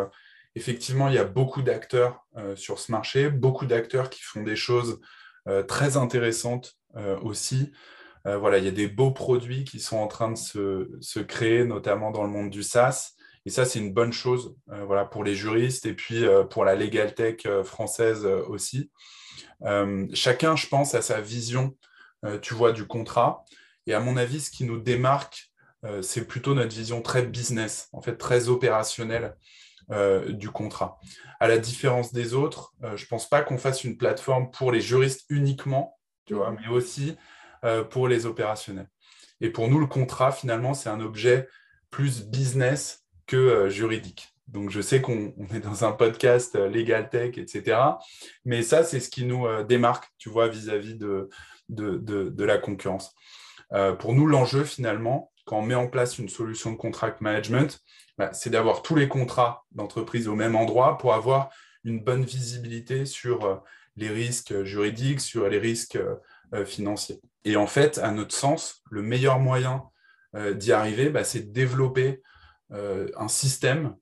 effectivement, 0.54 1.08
il 1.08 1.14
y 1.14 1.18
a 1.18 1.24
beaucoup 1.24 1.62
d'acteurs 1.62 2.26
sur 2.56 2.78
ce 2.78 2.90
marché, 2.90 3.30
beaucoup 3.30 3.66
d'acteurs 3.66 4.10
qui 4.10 4.22
font 4.22 4.42
des 4.42 4.56
choses 4.56 5.00
très 5.68 5.96
intéressantes 5.96 6.76
euh, 6.96 7.18
aussi. 7.20 7.72
Euh, 8.26 8.38
voilà, 8.38 8.58
il 8.58 8.64
y 8.64 8.68
a 8.68 8.72
des 8.72 8.88
beaux 8.88 9.10
produits 9.10 9.64
qui 9.64 9.80
sont 9.80 9.98
en 9.98 10.08
train 10.08 10.30
de 10.30 10.36
se, 10.36 11.18
créer, 11.20 11.64
notamment 11.64 12.10
dans 12.10 12.22
le 12.22 12.30
monde 12.30 12.50
du 12.50 12.62
SaaS. 12.62 13.15
Et 13.46 13.50
ça, 13.50 13.64
c'est 13.64 13.78
une 13.78 13.94
bonne 13.94 14.12
chose 14.12 14.54
euh, 14.70 14.84
voilà, 14.84 15.04
pour 15.04 15.24
les 15.24 15.34
juristes 15.34 15.86
et 15.86 15.94
puis 15.94 16.24
pour 16.50 16.64
la 16.64 16.74
legal 16.74 17.14
tech 17.14 17.46
française 17.64 18.26
aussi. 18.26 18.90
chacun, 20.12 20.56
je 20.56 20.66
pense, 20.66 20.94
a 20.94 21.02
sa 21.02 21.20
vision, 21.20 21.76
tu 22.42 22.54
vois, 22.54 22.72
du 22.72 22.86
contrat. 22.86 23.44
Et 23.86 23.94
à 23.94 24.00
mon 24.00 24.16
avis, 24.16 24.40
ce 24.40 24.50
qui 24.50 24.64
nous 24.64 24.78
démarque, 24.78 25.52
c'est 26.02 26.26
plutôt 26.26 26.54
notre 26.54 26.74
vision 26.74 27.00
très 27.00 27.22
business, 27.22 27.88
en 27.92 28.02
fait, 28.02 28.16
très 28.16 28.48
opérationnelle 28.48 29.36
du 30.28 30.50
contrat. 30.50 30.98
À 31.38 31.46
la 31.46 31.58
différence 31.58 32.12
des 32.12 32.34
autres, 32.34 32.74
je 32.82 33.04
ne 33.04 33.08
pense 33.08 33.28
pas 33.28 33.42
qu'on 33.42 33.58
fasse 33.58 33.84
une 33.84 33.96
plateforme 33.96 34.50
pour 34.50 34.72
les 34.72 34.80
juristes 34.80 35.24
uniquement 35.28 35.96
tu 36.26 36.34
vois, 36.34 36.50
mais 36.50 36.68
aussi 36.68 37.16
euh, 37.64 37.84
pour 37.84 38.08
les 38.08 38.26
opérationnels. 38.26 38.88
Et 39.40 39.50
pour 39.50 39.68
nous, 39.68 39.78
le 39.78 39.86
contrat, 39.86 40.32
finalement, 40.32 40.74
c'est 40.74 40.88
un 40.88 41.00
objet 41.00 41.48
plus 41.90 42.26
business 42.26 43.05
que 43.26 43.36
euh, 43.36 43.68
juridique. 43.68 44.28
Donc, 44.48 44.70
je 44.70 44.80
sais 44.80 45.00
qu'on 45.00 45.34
est 45.54 45.60
dans 45.60 45.84
un 45.84 45.92
podcast 45.92 46.54
euh, 46.56 46.68
Legal 46.68 47.08
Tech, 47.08 47.36
etc. 47.36 47.78
Mais 48.44 48.62
ça, 48.62 48.84
c'est 48.84 49.00
ce 49.00 49.10
qui 49.10 49.24
nous 49.24 49.46
démarque, 49.64 50.08
tu 50.18 50.28
vois, 50.28 50.48
vis-à-vis 50.48 50.94
de, 50.94 51.28
de, 51.68 51.98
de, 51.98 52.44
la 52.44 52.58
concurrence. 52.58 53.14
pour 53.98 54.14
nous, 54.14 54.26
l'enjeu, 54.26 54.62
finalement, 54.62 55.32
quand 55.44 55.58
on 55.58 55.62
met 55.62 55.74
en 55.74 55.88
place 55.88 56.18
une 56.18 56.28
solution 56.28 56.70
de 56.70 56.76
contract 56.76 57.20
management, 57.20 57.80
bah, 58.18 58.32
c'est 58.32 58.50
d'avoir 58.50 58.82
tous 58.82 58.94
les 58.94 59.08
contrats 59.08 59.64
d'entreprise 59.72 60.28
au 60.28 60.36
même 60.36 60.54
endroit 60.54 60.96
pour 60.96 61.12
avoir 61.12 61.50
une 61.84 62.00
bonne 62.00 62.24
visibilité 62.24 63.04
sur 63.04 63.62
les 63.96 64.08
risques 64.08 64.62
juridiques, 64.62 65.20
sur 65.20 65.48
les 65.48 65.58
risques 65.58 65.98
euh, 66.54 66.64
financiers. 66.64 67.20
Et 67.44 67.56
en 67.56 67.66
fait, 67.66 67.98
à 67.98 68.12
notre 68.12 68.34
sens, 68.34 68.82
le 68.88 69.02
meilleur 69.02 69.40
moyen 69.40 69.82
euh, 70.36 70.54
d'y 70.54 70.72
arriver, 70.72 71.10
bah, 71.10 71.24
c'est 71.24 71.40
de 71.40 71.52
développer 71.52 72.08
euh, 72.08 72.20
un 72.70 73.28
système 73.28 73.96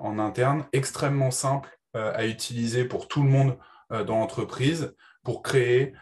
en 0.00 0.18
interne 0.18 0.66
extrêmement 0.72 1.30
simple 1.30 1.70
à 1.94 2.26
utiliser 2.26 2.84
pour 2.84 3.08
tout 3.08 3.22
le 3.22 3.30
monde 3.30 3.56
dans 3.90 4.18
l'entreprise 4.18 4.94
pour 5.22 5.42
créer, 5.42 5.94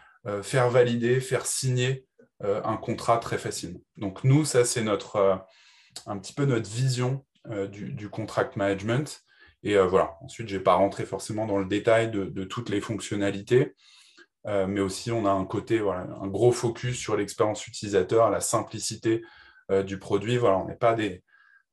faire 0.43 0.69
valider, 0.69 1.21
faire 1.21 1.45
signer 1.45 2.05
un 2.41 2.77
contrat 2.77 3.19
très 3.19 3.37
facilement. 3.37 3.79
Donc 3.95 4.23
nous, 4.23 4.43
ça 4.43 4.65
c'est 4.65 4.83
notre 4.83 5.45
un 6.05 6.17
petit 6.17 6.33
peu 6.33 6.45
notre 6.45 6.69
vision 6.69 7.25
du, 7.71 7.93
du, 7.93 8.09
contract 8.09 8.57
management. 8.57 9.23
Et 9.63 9.75
euh, 9.75 9.87
voilà, 9.87 10.17
ensuite, 10.21 10.47
je 10.47 10.57
n'ai 10.57 10.63
pas 10.63 10.75
rentré 10.75 11.05
forcément 11.05 11.45
dans 11.45 11.57
le 11.57 11.65
détail 11.65 12.11
de, 12.11 12.43
toutes 12.43 12.69
les 12.69 12.81
fonctionnalités, 12.81 13.75
euh, 14.47 14.67
mais 14.67 14.79
aussi 14.79 15.11
on 15.11 15.25
a 15.25 15.31
un 15.31 15.45
côté, 15.45 15.79
voilà, 15.79 16.07
un 16.21 16.27
gros 16.27 16.51
focus 16.51 16.97
sur 16.97 17.17
l'expérience 17.17 17.67
utilisateur, 17.67 18.29
la 18.29 18.39
simplicité 18.39 19.21
euh, 19.71 19.83
du 19.83 19.99
produit. 19.99 20.37
Voilà, 20.37 20.57
on 20.59 20.67
n'est 20.67 20.75
pas 20.75 20.93
des, 20.93 21.23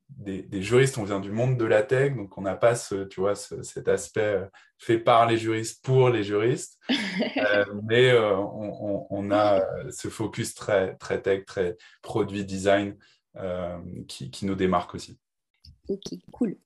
des, 0.08 0.62
juristes, 0.62 0.98
on 0.98 1.04
vient 1.04 1.20
du 1.20 1.30
monde 1.30 1.58
de 1.58 1.64
la 1.64 1.82
tech, 1.82 2.14
donc 2.14 2.36
on 2.38 2.42
n'a 2.42 2.56
pas 2.56 2.74
ce, 2.74 3.04
tu 3.04 3.20
vois, 3.20 3.34
cet 3.34 3.88
aspect 3.88 4.40
fait 4.78 4.98
par 4.98 5.26
les 5.26 5.36
juristes 5.36 5.84
pour 5.84 6.10
les 6.10 6.22
juristes, 6.22 6.78
mais 7.84 8.16
on, 8.18 9.06
on, 9.10 9.30
a 9.30 9.62
ce 9.90 10.08
focus 10.08 10.54
très, 10.54 10.96
très 10.96 11.20
tech, 11.20 11.44
très 11.44 11.76
produit 12.02 12.44
design 12.44 12.96
qui, 14.08 14.30
qui 14.30 14.46
nous 14.46 14.54
démarque 14.54 14.94
aussi. 14.94 15.18
Ok, 15.88 16.18
cool. 16.32 16.56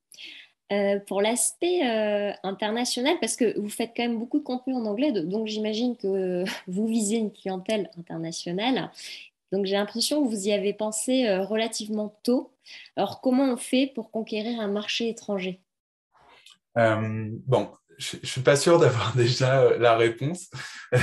Euh, 0.72 1.00
pour 1.00 1.20
l'aspect 1.20 1.84
euh, 1.84 2.32
international, 2.44 3.16
parce 3.20 3.34
que 3.34 3.58
vous 3.58 3.68
faites 3.68 3.90
quand 3.96 4.04
même 4.04 4.20
beaucoup 4.20 4.38
de 4.38 4.44
contenu 4.44 4.72
en 4.72 4.84
anglais, 4.84 5.10
donc 5.10 5.48
j'imagine 5.48 5.96
que 5.96 6.44
vous 6.68 6.86
visez 6.86 7.16
une 7.16 7.32
clientèle 7.32 7.90
internationale. 7.98 8.92
Donc 9.52 9.66
j'ai 9.66 9.74
l'impression 9.74 10.24
que 10.24 10.28
vous 10.28 10.48
y 10.48 10.52
avez 10.52 10.72
pensé 10.72 11.26
euh, 11.26 11.44
relativement 11.44 12.18
tôt. 12.22 12.54
Alors 12.96 13.20
comment 13.20 13.52
on 13.52 13.56
fait 13.56 13.90
pour 13.94 14.10
conquérir 14.10 14.60
un 14.60 14.68
marché 14.68 15.08
étranger? 15.08 15.60
Bon, 16.76 17.68
je 18.00 18.16
ne 18.16 18.26
suis 18.26 18.40
pas 18.40 18.56
sûr 18.56 18.78
d'avoir 18.78 19.12
déjà 19.16 19.62
euh, 19.62 19.78
la 19.78 19.96
réponse, 19.96 20.50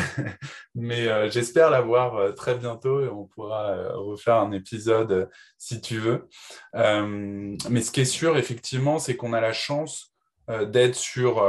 mais 0.75 1.07
euh, 1.07 1.29
j'espère 1.29 1.69
l'avoir 1.69 2.15
euh, 2.15 2.31
très 2.31 2.55
bientôt 2.55 3.01
et 3.01 3.07
on 3.07 3.25
pourra 3.25 3.93
refaire 3.93 4.35
un 4.35 4.51
épisode 4.51 5.29
si 5.57 5.79
tu 5.79 5.99
veux. 5.99 6.27
mais 6.73 7.81
ce 7.81 7.91
qui 7.91 8.01
est 8.01 8.05
sûr, 8.05 8.37
effectivement, 8.37 8.99
c'est 8.99 9.15
qu'on 9.15 9.33
a 9.33 9.41
la 9.41 9.53
chance 9.53 10.13
d'être 10.67 10.95
sur 10.95 11.43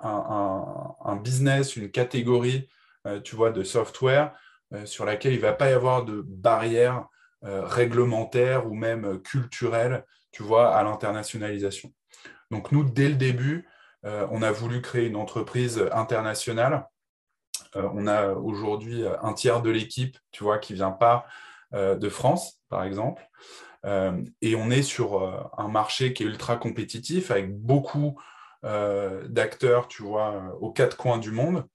un, 0.00 1.16
business, 1.16 1.76
une 1.76 1.90
catégorie, 1.90 2.68
tu 3.22 3.36
vois, 3.36 3.50
de 3.50 3.62
software 3.62 4.34
sur 4.84 5.04
laquelle 5.04 5.32
il 5.32 5.36
ne 5.36 5.42
va 5.42 5.52
pas 5.52 5.70
y 5.70 5.72
avoir 5.72 6.04
de 6.04 6.22
barrières 6.26 7.06
réglementaires 7.42 8.66
ou 8.66 8.74
même 8.74 9.20
culturelles, 9.22 10.04
tu 10.30 10.42
vois, 10.42 10.74
à 10.74 10.82
l'internationalisation. 10.82 11.92
Donc 12.50 12.70
nous, 12.70 12.84
dès 12.84 13.08
le 13.08 13.14
début, 13.14 13.66
euh, 14.04 14.26
on 14.30 14.42
a 14.42 14.50
voulu 14.50 14.82
créer 14.82 15.06
une 15.06 15.16
entreprise 15.16 15.84
internationale. 15.92 16.86
Euh, 17.76 17.88
on 17.94 18.06
a 18.06 18.28
aujourd'hui 18.28 19.04
un 19.22 19.32
tiers 19.32 19.62
de 19.62 19.70
l'équipe, 19.70 20.18
tu 20.32 20.44
vois, 20.44 20.58
qui 20.58 20.74
vient 20.74 20.90
pas 20.90 21.26
euh, 21.74 21.96
de 21.96 22.08
France, 22.08 22.60
par 22.68 22.84
exemple. 22.84 23.22
et 24.42 24.54
on 24.54 24.70
est 24.70 24.82
sur 24.82 25.08
un 25.58 25.68
marché 25.68 26.12
qui 26.12 26.22
est 26.22 26.26
ultra 26.26 26.56
compétitif 26.56 27.30
avec 27.32 27.52
beaucoup 27.52 28.16
d'acteurs, 28.62 29.88
tu 29.88 30.04
vois, 30.04 30.56
aux 30.60 30.72
quatre 30.72 30.96
coins 30.96 31.18
du 31.18 31.32
monde. 31.32 31.66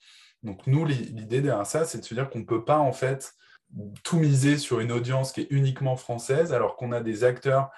Donc 0.44 0.68
nous, 0.68 0.86
l'idée 0.86 1.42
derrière 1.42 1.66
ça, 1.66 1.86
c'est 1.86 2.00
de 2.00 2.04
se 2.04 2.14
dire 2.14 2.30
qu'on 2.30 2.40
ne 2.40 2.46
peut 2.46 2.64
pas 2.64 2.80
en 2.80 2.94
fait 2.94 3.34
tout 4.04 4.18
miser 4.18 4.58
sur 4.58 4.80
une 4.80 4.92
audience 4.92 5.32
qui 5.32 5.42
est 5.42 5.48
uniquement 5.50 5.98
française, 5.98 6.54
alors 6.54 6.76
qu'on 6.76 6.92
a 6.92 7.02
des 7.02 7.24
acteurs 7.24 7.70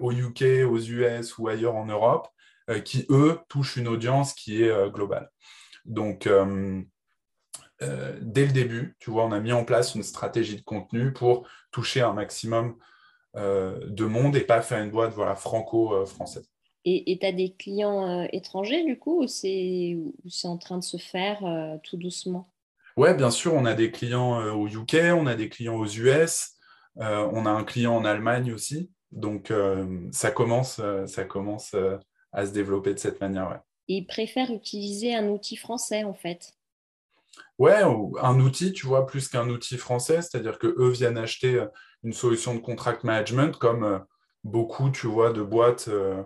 au 0.00 0.12
UK, 0.12 0.64
aux 0.70 0.78
US 0.78 1.38
ou 1.38 1.48
ailleurs 1.48 1.74
en 1.74 1.86
Europe 1.86 2.28
euh, 2.70 2.80
qui, 2.80 3.06
eux, 3.10 3.40
touchent 3.48 3.76
une 3.76 3.88
audience 3.88 4.34
qui 4.34 4.62
est 4.62 4.70
euh, 4.70 4.88
globale. 4.88 5.30
Donc, 5.84 6.28
euh, 6.28 6.80
dès 7.80 8.46
le 8.46 8.52
début, 8.52 8.96
tu 9.00 9.10
vois, 9.10 9.24
on 9.24 9.32
a 9.32 9.40
mis 9.40 9.52
en 9.52 9.64
place 9.64 9.96
une 9.96 10.04
stratégie 10.04 10.56
de 10.56 10.62
contenu 10.62 11.12
pour 11.12 11.48
toucher 11.72 12.00
un 12.00 12.12
maximum 12.12 12.76
de 13.34 14.04
monde 14.04 14.36
et 14.36 14.42
pas 14.42 14.60
faire 14.60 14.84
une 14.84 14.90
boîte 14.90 15.14
voilà, 15.14 15.34
franco-française. 15.34 16.51
Et 16.84 17.18
tu 17.20 17.26
as 17.26 17.32
des 17.32 17.52
clients 17.52 18.26
étrangers, 18.32 18.84
du 18.84 18.98
coup, 18.98 19.22
ou 19.22 19.28
c'est 19.28 19.96
en 20.44 20.58
train 20.58 20.78
de 20.78 20.84
se 20.84 20.96
faire 20.96 21.40
tout 21.84 21.96
doucement? 21.96 22.48
Ouais, 22.96 23.14
bien 23.14 23.30
sûr, 23.30 23.54
on 23.54 23.64
a 23.64 23.74
des 23.74 23.90
clients 23.90 24.52
au 24.54 24.66
UK, 24.66 24.96
on 25.14 25.26
a 25.26 25.34
des 25.34 25.48
clients 25.48 25.76
aux 25.76 25.86
US, 25.86 26.56
on 26.96 27.46
a 27.46 27.50
un 27.50 27.64
client 27.64 27.94
en 27.94 28.04
Allemagne 28.04 28.52
aussi. 28.52 28.90
Donc, 29.12 29.52
ça 30.10 30.30
commence, 30.30 30.80
ça 31.06 31.24
commence 31.24 31.74
à 32.32 32.46
se 32.46 32.52
développer 32.52 32.94
de 32.94 32.98
cette 32.98 33.20
manière. 33.20 33.48
Ouais. 33.50 33.60
ils 33.88 34.06
préfèrent 34.06 34.50
utiliser 34.50 35.14
un 35.14 35.28
outil 35.28 35.56
français, 35.56 36.04
en 36.04 36.14
fait. 36.14 36.54
Ouais, 37.58 37.82
un 38.20 38.40
outil, 38.40 38.72
tu 38.72 38.86
vois, 38.86 39.06
plus 39.06 39.28
qu'un 39.28 39.48
outil 39.48 39.76
français, 39.76 40.22
c'est-à-dire 40.22 40.58
qu'eux 40.58 40.90
viennent 40.90 41.18
acheter 41.18 41.54
euh, 41.54 41.66
une 42.02 42.12
solution 42.12 42.54
de 42.54 42.60
contract 42.60 43.04
management 43.04 43.56
comme 43.58 43.84
euh, 43.84 43.98
beaucoup, 44.44 44.90
tu 44.90 45.06
vois, 45.06 45.32
de 45.32 45.42
boîtes 45.42 45.88
euh, 45.88 46.22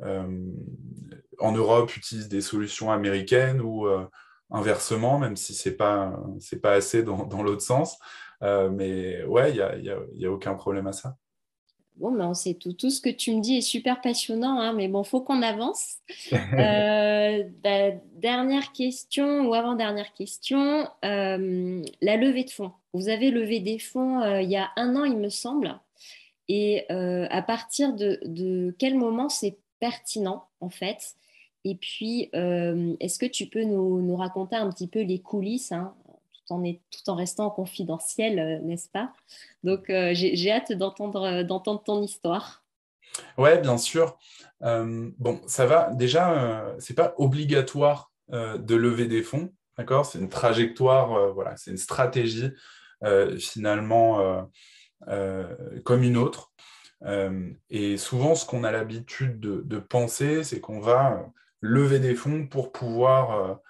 en 0.00 1.52
Europe 1.52 1.96
utilisent 1.96 2.28
des 2.28 2.40
solutions 2.40 2.90
américaines 2.90 3.60
ou 3.60 3.86
inversement, 4.50 5.18
même 5.18 5.36
si 5.36 5.54
ce 5.54 5.68
n'est 5.68 5.74
pas, 5.74 6.18
pas 6.62 6.72
assez 6.72 7.02
dans, 7.02 7.24
dans 7.26 7.42
l'autre 7.42 7.62
sens. 7.62 7.98
mais 8.40 9.24
ouais, 9.24 9.50
il 9.50 9.54
n'y 9.54 9.60
a, 9.60 9.76
y 9.76 9.90
a, 9.90 9.98
y 10.14 10.26
a 10.26 10.30
aucun 10.30 10.54
problème 10.54 10.86
à 10.86 10.92
ça. 10.92 11.16
Bon, 11.98 12.12
ben, 12.12 12.32
c'est 12.32 12.54
tout. 12.54 12.72
Tout 12.72 12.90
ce 12.90 13.00
que 13.00 13.08
tu 13.08 13.34
me 13.34 13.40
dis 13.40 13.56
est 13.56 13.60
super 13.60 14.00
passionnant, 14.00 14.60
hein, 14.60 14.72
mais 14.72 14.86
bon, 14.86 15.02
faut 15.02 15.20
qu'on 15.20 15.42
avance. 15.42 15.96
euh, 16.32 17.42
bah, 17.64 17.90
dernière 18.14 18.72
question 18.72 19.48
ou 19.48 19.54
avant-dernière 19.54 20.12
question, 20.14 20.88
euh, 21.04 21.82
la 22.00 22.16
levée 22.16 22.44
de 22.44 22.50
fonds. 22.50 22.72
Vous 22.92 23.08
avez 23.08 23.30
levé 23.30 23.58
des 23.58 23.80
fonds 23.80 24.20
euh, 24.22 24.40
il 24.40 24.50
y 24.50 24.56
a 24.56 24.70
un 24.76 24.94
an, 24.94 25.04
il 25.04 25.16
me 25.16 25.28
semble. 25.28 25.76
Et 26.46 26.84
euh, 26.92 27.26
à 27.30 27.42
partir 27.42 27.92
de, 27.92 28.20
de 28.24 28.74
quel 28.78 28.96
moment 28.96 29.28
c'est 29.28 29.58
pertinent, 29.80 30.48
en 30.60 30.70
fait 30.70 31.14
Et 31.64 31.74
puis, 31.74 32.30
est-ce 32.32 33.18
que 33.18 33.26
tu 33.26 33.46
peux 33.46 33.64
nous, 33.64 34.16
raconter 34.16 34.56
un 34.56 34.70
petit 34.70 34.88
peu 34.88 35.02
les 35.02 35.20
coulisses 35.20 35.72
hein, 35.72 35.94
tout 36.48 37.10
en 37.10 37.14
restant 37.14 37.50
confidentiel, 37.50 38.38
euh, 38.38 38.58
n'est-ce 38.60 38.88
pas? 38.88 39.12
Donc, 39.64 39.90
euh, 39.90 40.12
j'ai 40.14 40.50
hâte 40.50 40.72
d'entendre 40.72 41.22
euh, 41.22 41.44
d'entendre 41.44 41.82
ton 41.82 42.02
histoire. 42.02 42.64
Ouais, 43.36 43.60
bien 43.60 43.78
sûr. 43.78 44.16
bon, 44.60 45.40
ça 45.46 45.66
va. 45.66 45.90
Déjà, 45.94 46.74
c'est 46.78 46.94
pas 46.94 47.14
obligatoire 47.16 48.12
de 48.30 48.74
lever 48.74 49.06
des 49.06 49.22
fonds, 49.22 49.52
d'accord? 49.76 50.06
C'est 50.06 50.18
une 50.18 50.28
trajectoire, 50.28 51.32
voilà, 51.32 51.56
c'est 51.56 51.70
une 51.72 51.78
stratégie 51.78 52.50
finalement 53.38 54.46
comme 55.84 56.02
une 56.02 56.16
autre. 56.16 56.52
Et 57.70 57.96
souvent, 57.96 58.34
ce 58.34 58.44
qu'on 58.44 58.64
a 58.64 58.72
l'habitude 58.72 59.40
de, 59.40 59.78
penser, 59.78 60.42
c'est 60.42 60.60
qu'on 60.60 60.80
va 60.80 61.26
lever 61.60 62.00
des 62.00 62.14
fonds 62.14 62.46
pour 62.46 62.72
pouvoir 62.72 63.60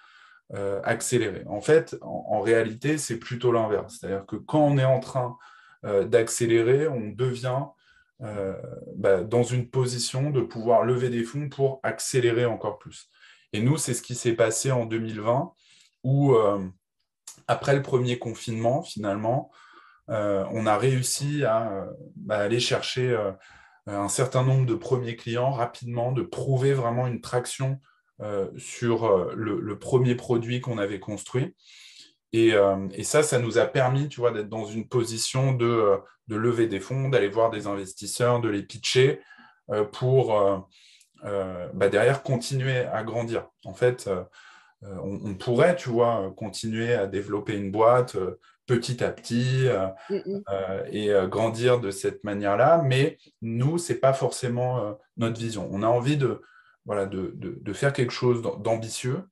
euh, 0.55 0.81
accélérer. 0.83 1.43
En 1.47 1.61
fait, 1.61 1.95
en, 2.01 2.41
réalité, 2.41 2.97
c'est 2.97 3.19
plutôt 3.19 3.51
l'inverse. 3.51 3.97
C'est-à-dire 3.99 4.25
que 4.25 4.35
quand 4.35 4.61
on 4.61 4.79
est 4.79 4.85
en 4.85 4.99
train 4.99 5.37
euh, 5.85 6.05
d'accélérer, 6.05 6.87
on 6.87 7.09
devient 7.09 7.65
euh, 8.23 8.59
bah, 8.95 9.21
dans 9.21 9.43
une 9.43 9.69
position 9.69 10.31
de 10.31 10.41
pouvoir 10.41 10.85
lever 10.85 11.09
des 11.09 11.23
fonds 11.23 11.49
pour 11.49 11.79
accélérer 11.83 12.45
encore 12.45 12.79
plus. 12.79 13.11
Et 13.53 13.61
nous, 13.61 13.77
c'est 13.77 13.93
ce 13.93 14.01
qui 14.01 14.15
s'est 14.15 14.33
passé 14.33 14.71
en 14.71 14.87
2020, 14.87 15.53
où 16.03 16.35
après 17.47 17.75
le 17.75 17.81
premier 17.81 18.17
confinement, 18.17 18.81
finalement, 18.83 19.51
on 20.09 20.65
a 20.65 20.77
réussi 20.77 21.43
à 21.45 21.85
bah, 22.15 22.37
aller 22.37 22.59
chercher 22.59 23.15
un 23.85 24.09
certain 24.09 24.43
nombre 24.43 24.65
de 24.65 24.75
premiers 24.75 25.15
clients 25.15 25.51
rapidement, 25.51 26.11
de 26.11 26.21
prouver 26.21 26.73
vraiment 26.73 27.07
une 27.07 27.21
traction 27.21 27.79
euh, 28.21 28.49
sur 28.57 29.05
euh, 29.05 29.31
le, 29.33 29.79
premier 29.79 30.13
produit 30.13 30.59
qu'on 30.59 30.77
avait 30.77 30.99
construit. 30.99 31.55
Euh, 32.35 32.89
et, 32.93 33.03
ça, 33.05 33.23
ça 33.23 33.39
nous 33.39 33.57
a 33.57 33.65
permis, 33.65 34.09
tu 34.09 34.19
vois, 34.19 34.31
d'être 34.31 34.49
dans 34.49 34.65
une 34.65 34.89
position 34.89 35.53
de, 35.53 35.97
de 36.27 36.35
lever 36.35 36.67
des 36.67 36.81
fonds, 36.81 37.07
d'aller 37.07 37.29
voir 37.29 37.49
des 37.49 37.65
investisseurs, 37.65 38.41
de 38.41 38.49
les 38.49 38.63
pitcher 38.63 39.21
pour 39.93 40.67
bah, 41.23 41.89
derrière 41.89 42.23
continuer 42.23 42.79
à 42.79 43.03
grandir. 43.03 43.47
En 43.63 43.73
fait, 43.73 44.09
on, 44.81 45.35
pourrait, 45.35 45.75
tu 45.75 45.89
vois, 45.89 46.33
continuer 46.35 46.93
à 46.93 47.07
développer 47.07 47.55
une 47.55 47.71
boîte 47.71 48.17
petit 48.69 49.03
à 49.03 49.11
petit 49.11 49.67
mm, 50.09 50.15
mm. 50.15 50.43
et 50.91 51.11
grandir 51.27 51.79
de 51.79 51.91
cette 51.91 52.23
manière-là, 52.23 52.81
mais 52.85 53.17
nous, 53.41 53.77
ce 53.77 53.91
n'est 53.91 53.99
pas 53.99 54.13
forcément 54.13 54.97
notre 55.17 55.39
vision. 55.39 55.67
On 55.71 55.83
a 55.83 55.87
envie 55.87 56.17
de, 56.17 56.41
voilà, 56.85 57.05
de, 57.05 57.33
de, 57.35 57.73
faire 57.73 57.93
quelque 57.93 58.11
chose 58.11 58.41
d'ambitieux. 58.41 59.23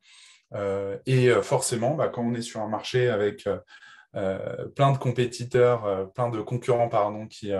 Euh, 0.53 0.97
et 1.05 1.29
euh, 1.29 1.41
forcément, 1.41 1.95
bah, 1.95 2.07
quand 2.07 2.21
on 2.21 2.33
est 2.35 2.41
sur 2.41 2.61
un 2.61 2.67
marché 2.67 3.09
avec 3.09 3.47
euh, 4.15 4.67
plein 4.75 4.91
de 4.91 4.97
compétiteurs, 4.97 6.11
plein 6.13 6.29
de 6.29 6.39
concurrents 6.41 6.89
pardon, 6.89 7.27
qui, 7.27 7.51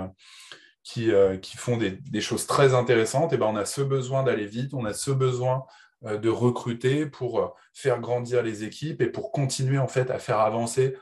qui, 0.83 1.11
qui 1.41 1.57
font 1.57 1.77
des, 1.77 1.91
des, 1.91 2.21
choses 2.21 2.47
très 2.47 2.73
intéressantes, 2.73 3.33
et 3.33 3.37
ben, 3.37 3.47
on 3.47 3.55
a 3.55 3.65
ce 3.65 3.81
besoin 3.81 4.23
d'aller 4.23 4.45
vite, 4.45 4.73
on 4.73 4.85
a 4.85 4.93
ce 4.93 5.11
besoin 5.11 5.65
de 6.03 6.29
recruter 6.29 7.05
pour 7.07 7.55
faire 7.73 7.99
grandir 7.99 8.43
les 8.43 8.63
équipes 8.63 9.01
et 9.01 9.07
pour 9.07 9.31
continuer 9.31 9.79
en 9.79 9.87
fait 9.87 10.09
à 10.09 10.19
faire 10.19 10.39
avancer 10.39 10.95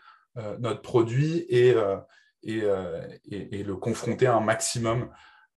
notre 0.60 0.82
produit 0.82 1.46
et, 1.50 1.76
et, 2.44 2.64
et, 3.32 3.60
et, 3.60 3.64
le 3.64 3.76
confronter 3.76 4.28
à 4.28 4.36
un 4.36 4.42
maximum 4.42 5.10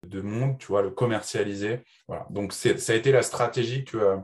de 0.07 0.21
monde, 0.21 0.59
tu 0.59 0.67
vois, 0.67 0.83
le 0.83 0.91
commercialiser. 0.91 1.85
Voilà. 2.09 2.27
Donc, 2.31 2.53
ça 2.53 2.71
a 2.71 2.95
été 2.95 3.13
la 3.13 3.23
stratégie 3.23 3.85
euh, 3.95 4.17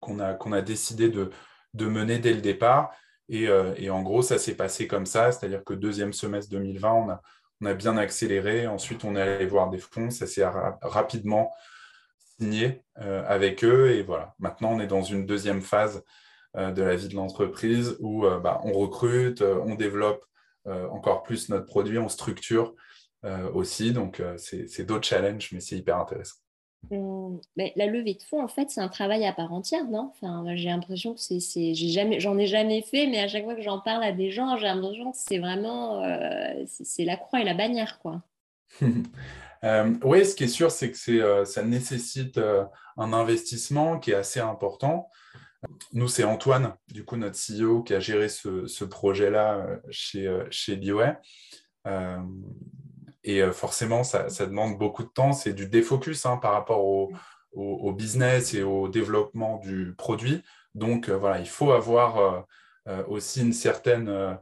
qu'on 0.00 0.18
a, 0.20 0.34
qu'on 0.34 0.52
a 0.52 0.62
décidé 0.62 1.08
de, 1.08 1.30
de, 1.74 1.86
mener 1.86 2.18
dès 2.18 2.32
le 2.32 2.40
départ. 2.40 2.92
Et, 3.28 3.48
euh, 3.48 3.74
et 3.76 3.90
en 3.90 4.02
gros, 4.02 4.22
ça 4.22 4.38
s'est 4.38 4.56
passé 4.56 4.86
comme 4.86 5.06
ça, 5.06 5.32
c'est-à-dire 5.32 5.64
que 5.64 5.74
deuxième 5.74 6.12
semestre 6.12 6.50
2020, 6.50 6.92
on 6.92 7.10
a, 7.10 7.22
on 7.60 7.66
a 7.66 7.74
bien 7.74 7.96
accéléré. 7.96 8.66
Ensuite, 8.66 9.04
on 9.04 9.16
est 9.16 9.22
allé 9.22 9.46
voir 9.46 9.70
des 9.70 9.78
fonds. 9.78 10.10
Ça 10.10 10.26
s'est 10.26 10.44
rapidement 10.82 11.52
signé 12.38 12.84
euh, 12.98 13.24
avec 13.26 13.64
eux. 13.64 13.90
Et 13.90 14.02
voilà, 14.02 14.34
maintenant, 14.38 14.72
on 14.72 14.80
est 14.80 14.86
dans 14.86 15.02
une 15.02 15.26
deuxième 15.26 15.62
phase 15.62 16.04
de 16.54 16.82
la 16.82 16.96
vie 16.96 17.08
de 17.08 17.14
l'entreprise 17.14 17.96
où 18.00 18.22
bah, 18.42 18.60
on 18.64 18.72
recrute, 18.72 19.42
on 19.42 19.74
développe 19.74 20.24
encore 20.66 21.22
plus 21.22 21.48
notre 21.48 21.66
produit, 21.66 21.98
on 21.98 22.08
structure. 22.08 22.74
Euh, 23.24 23.52
aussi. 23.52 23.92
Donc, 23.92 24.18
euh, 24.18 24.36
c'est 24.36 24.84
d'autres 24.84 25.06
challenges, 25.06 25.50
mais 25.52 25.60
c'est 25.60 25.76
hyper 25.76 25.96
intéressant. 25.98 26.36
Hum, 26.90 27.40
la 27.54 27.86
levée 27.86 28.14
de 28.14 28.22
fonds, 28.22 28.42
en 28.42 28.48
fait, 28.48 28.68
c'est 28.70 28.80
un 28.80 28.88
travail 28.88 29.24
à 29.24 29.32
part 29.32 29.52
entière, 29.52 29.84
non? 29.88 30.10
Enfin, 30.12 30.44
J'ai 30.56 30.68
l'impression 30.68 31.14
que 31.14 31.20
c'est, 31.20 31.74
j'en 32.18 32.36
ai 32.36 32.46
jamais 32.48 32.82
fait, 32.82 33.06
mais 33.06 33.20
à 33.20 33.28
chaque 33.28 33.44
fois 33.44 33.54
que 33.54 33.62
j'en 33.62 33.78
parle 33.78 34.02
à 34.02 34.10
des 34.10 34.32
gens, 34.32 34.56
j'ai 34.56 34.66
l'impression 34.66 35.12
que 35.12 35.16
c'est 35.16 35.38
vraiment, 35.38 36.02
euh, 36.02 36.64
c'est, 36.66 37.04
la 37.04 37.16
croix 37.16 37.40
et 37.40 37.44
la 37.44 37.54
bannière, 37.54 37.98
quoi. 38.00 38.22
Euh, 39.64 39.94
oui, 40.02 40.26
ce 40.26 40.34
qui 40.34 40.42
est 40.42 40.48
sûr, 40.48 40.72
c'est 40.72 40.90
que 40.90 41.12
euh, 41.12 41.44
ça 41.44 41.62
nécessite 41.62 42.36
un 42.96 43.12
investissement 43.12 44.00
qui 44.00 44.10
est 44.10 44.16
assez 44.16 44.40
important. 44.40 45.08
Nous, 45.92 46.08
c'est 46.08 46.24
Antoine, 46.24 46.74
du 46.88 47.04
coup, 47.04 47.16
notre 47.16 47.36
CEO, 47.38 47.82
qui 47.82 47.94
a 47.94 48.00
géré 48.00 48.28
ce, 48.28 48.84
projet-là 48.84 49.80
chez, 49.90 50.44
chez 50.50 50.76
et 53.24 53.40
euh, 53.42 53.52
forcément, 53.52 54.04
ça, 54.04 54.28
demande 54.40 54.78
beaucoup 54.78 55.04
de 55.04 55.08
temps. 55.08 55.32
C'est 55.32 55.52
du 55.52 55.68
défocus 55.68 56.26
hein, 56.26 56.36
par 56.38 56.52
rapport 56.52 56.84
au, 56.84 57.12
business 57.92 58.54
et 58.54 58.62
au 58.62 58.88
développement 58.88 59.58
du 59.58 59.94
produit. 59.96 60.42
Donc, 60.74 61.08
euh, 61.08 61.16
voilà, 61.16 61.38
il 61.38 61.48
faut 61.48 61.72
avoir 61.72 62.46
euh, 62.88 63.04
aussi 63.06 63.42
une 63.42 63.52
certaine 63.52 64.38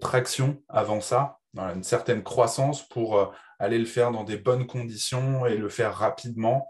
traction 0.00 0.60
avant 0.68 1.00
ça, 1.00 1.38
une 1.56 1.84
certaine 1.84 2.22
croissance 2.24 2.88
pour 2.88 3.32
aller 3.60 3.78
le 3.78 3.84
faire 3.84 4.10
dans 4.10 4.24
des 4.24 4.36
bonnes 4.36 4.66
conditions 4.66 5.46
et 5.46 5.56
le 5.56 5.68
faire 5.68 5.94
rapidement. 5.94 6.66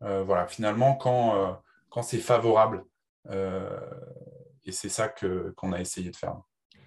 voilà, 0.00 0.46
finalement, 0.46 0.94
quand, 0.94 1.60
quand 1.88 2.02
c'est 2.02 2.18
favorable. 2.18 2.84
Et 3.30 4.72
c'est 4.72 4.88
ça 4.88 5.08
qu'on 5.08 5.72
a 5.72 5.80
essayé 5.80 6.10
de 6.10 6.16
faire. 6.16 6.36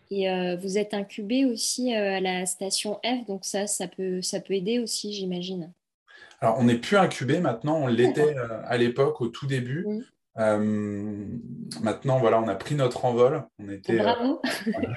Et 0.10 0.30
euh, 0.30 0.56
vous 0.56 0.78
êtes 0.78 0.93
incubé 0.93 1.45
aussi 1.45 1.93
euh, 1.93 2.17
à 2.17 2.19
la 2.19 2.45
station 2.45 3.00
F, 3.06 3.26
donc 3.28 3.43
ça, 3.43 3.67
ça 3.67 3.88
peut, 3.88 4.21
ça 4.21 4.39
peut 4.39 4.54
aider 4.54 4.80
aussi, 4.80 5.13
j'imagine. 5.13 5.73
Alors, 6.39 6.58
on 6.60 6.63
n'est 6.63 6.78
plus 6.78 6.97
incubé 6.97 7.39
maintenant, 7.39 7.78
on 7.78 7.88
l'était 7.88 8.38
euh, 8.38 8.62
à 8.65 8.78
l'époque, 8.78 9.19
au 9.21 9.28
tout 9.28 9.47
début. 9.47 9.86
maintenant, 10.36 12.19
voilà, 12.19 12.39
on 12.39 12.47
a 12.47 12.56
pris 12.56 12.76
notre 12.76 13.04
envol. 13.06 13.43
On 13.60 13.69
était, 13.69 13.97
Bravo. 13.97 14.41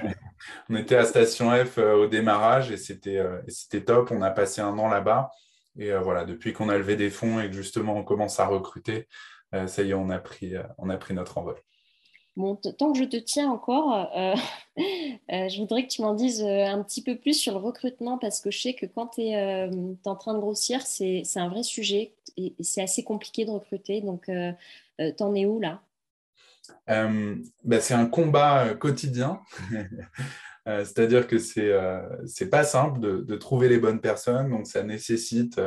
on 0.69 0.75
était 0.75 0.95
à 0.95 1.03
Station 1.03 1.51
F 1.65 1.77
au 1.79 2.07
démarrage 2.07 2.71
et 2.71 2.77
c'était 2.77 3.83
top. 3.85 4.11
On 4.11 4.21
a 4.21 4.29
passé 4.29 4.61
un 4.61 4.77
an 4.77 4.87
là-bas. 4.87 5.31
Et 5.79 5.91
voilà, 5.93 6.25
depuis 6.25 6.53
qu'on 6.53 6.69
a 6.69 6.77
levé 6.77 6.95
des 6.95 7.09
fonds 7.09 7.39
et 7.39 7.47
que 7.47 7.55
justement 7.55 7.95
on 7.95 8.03
commence 8.03 8.39
à 8.39 8.45
recruter, 8.45 9.07
ça 9.51 9.83
y 9.83 9.89
est, 9.89 9.93
on 9.93 10.09
a 10.09 10.19
pris, 10.19 10.53
on 10.77 10.89
a 10.89 10.97
pris 10.97 11.13
notre 11.13 11.37
envol. 11.37 11.55
Bon, 12.37 12.55
tant 12.55 12.93
que 12.93 12.97
je 12.97 13.03
te 13.03 13.17
tiens 13.17 13.49
encore, 13.49 14.09
euh, 14.15 14.35
euh, 14.79 15.49
je 15.49 15.59
voudrais 15.59 15.83
que 15.85 15.91
tu 15.91 16.01
m'en 16.01 16.13
dises 16.13 16.41
euh, 16.41 16.65
un 16.65 16.81
petit 16.81 17.03
peu 17.03 17.17
plus 17.17 17.33
sur 17.33 17.51
le 17.51 17.59
recrutement 17.59 18.17
parce 18.17 18.39
que 18.39 18.51
je 18.51 18.61
sais 18.61 18.73
que 18.73 18.85
quand 18.85 19.07
tu 19.07 19.21
es, 19.21 19.69
en 20.05 20.15
train 20.15 20.33
de 20.33 20.39
grossir, 20.39 20.81
c'est 20.81 21.23
un 21.35 21.49
vrai 21.49 21.63
sujet 21.63 22.13
et, 22.37 22.55
c'est 22.61 22.81
assez 22.81 23.03
compliqué 23.03 23.43
de 23.43 23.51
recruter. 23.51 24.01
Donc, 24.01 24.31
t'en 25.17 25.35
es 25.35 25.45
où 25.45 25.59
là? 25.59 25.81
Ben, 26.87 27.43
C'est 27.81 27.93
un 27.93 28.05
combat 28.05 28.75
quotidien. 28.75 29.41
C'est-à-dire 30.65 31.27
que 31.27 31.37
c'est 31.37 31.73
n'est 32.39 32.49
pas 32.49 32.63
simple 32.63 32.99
de, 33.01 33.17
de, 33.21 33.35
trouver 33.35 33.67
les 33.67 33.79
bonnes 33.79 33.99
personnes, 33.99 34.51
donc 34.51 34.67
ça 34.67 34.83
nécessite 34.83 35.59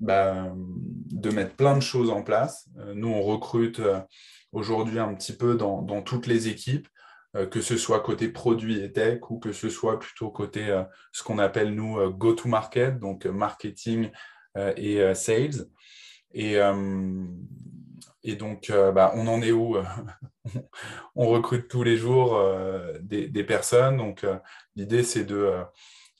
ben, 0.00 0.54
de 0.56 1.30
mettre 1.30 1.54
plein 1.54 1.76
de 1.76 1.82
choses 1.82 2.10
en 2.10 2.22
place. 2.22 2.68
nous, 2.94 3.08
on 3.08 3.22
recrute 3.22 3.80
aujourd'hui 4.52 4.98
un 4.98 5.14
petit 5.14 5.36
peu 5.36 5.56
dans, 5.56 6.02
toutes 6.02 6.26
les 6.26 6.48
équipes, 6.48 6.88
euh, 7.36 7.46
que 7.46 7.60
ce 7.60 7.76
soit 7.76 8.00
côté 8.00 8.28
produit 8.28 8.82
et 8.82 8.92
tech 8.92 9.30
ou 9.30 9.38
que 9.38 9.52
ce 9.52 9.68
soit 9.68 9.98
plutôt 9.98 10.30
côté 10.30 10.68
euh, 10.68 10.82
ce 11.12 11.22
qu'on 11.22 11.38
appelle 11.38 11.74
nous 11.74 11.98
euh, 11.98 12.10
go-to-market, 12.10 12.98
donc 12.98 13.26
marketing 13.26 14.10
et 14.76 15.14
sales. 15.14 15.66
Et, 16.32 16.56
et 18.24 18.34
donc, 18.34 18.72
bah, 18.72 19.12
on 19.14 19.28
en 19.28 19.42
est 19.42 19.52
où 19.52 19.76
On 21.14 21.28
recrute 21.28 21.68
tous 21.68 21.84
les 21.84 21.96
jours 21.96 22.36
des, 23.00 23.44
personnes. 23.44 23.98
Donc, 23.98 24.26
l'idée, 24.74 25.04
c'est 25.04 25.22
de 25.22 25.52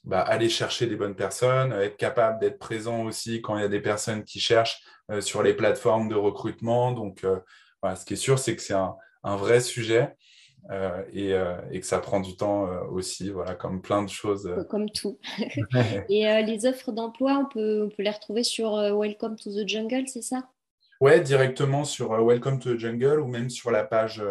bah, 0.03 0.21
aller 0.21 0.49
chercher 0.49 0.87
des 0.87 0.95
bonnes 0.95 1.15
personnes, 1.15 1.73
être 1.73 1.97
capable 1.97 2.39
d'être 2.39 2.59
présent 2.59 3.03
aussi 3.03 3.41
quand 3.41 3.57
il 3.57 3.61
y 3.61 3.65
a 3.65 3.69
des 3.69 3.81
personnes 3.81 4.23
qui 4.23 4.39
cherchent 4.39 4.81
sur 5.19 5.43
les 5.43 5.53
plateformes 5.53 6.09
de 6.09 6.15
recrutement. 6.15 6.91
Donc, 6.91 7.25
ce 7.95 8.05
qui 8.05 8.13
est 8.13 8.17
sûr, 8.17 8.39
c'est 8.39 8.55
que 8.55 8.61
c'est 8.61 8.73
un, 8.73 8.95
vrai 9.23 9.59
sujet 9.59 10.15
euh, 10.69 11.03
euh, 11.15 11.61
et, 11.71 11.79
que 11.79 11.85
ça 11.85 11.99
prend 11.99 12.19
du 12.19 12.35
temps 12.35 12.67
euh, 12.67 12.83
aussi, 12.91 13.29
voilà, 13.29 13.55
comme 13.55 13.81
plein 13.81 14.03
de 14.03 14.09
choses. 14.09 14.53
Comme 14.69 14.89
tout. 14.89 15.19
et 16.09 16.43
les 16.43 16.65
offres 16.65 16.91
d'emploi, 16.91 17.33
on 17.33 17.45
peut, 17.45 17.83
on 17.83 17.89
peut 17.89 18.03
les 18.03 18.11
retrouver 18.11 18.43
sur 18.43 18.73
Welcome 18.75 19.35
to 19.37 19.51
the 19.51 19.67
Jungle, 19.67 20.07
c'est 20.07 20.21
ça? 20.21 20.49
Ouais, 20.99 21.19
directement 21.19 21.83
sur 21.83 22.11
Welcome 22.23 22.59
to 22.59 22.75
the 22.75 22.77
Jungle 22.77 23.19
ou 23.19 23.27
même 23.27 23.49
sur 23.49 23.71
la 23.71 23.83
page 23.83 24.23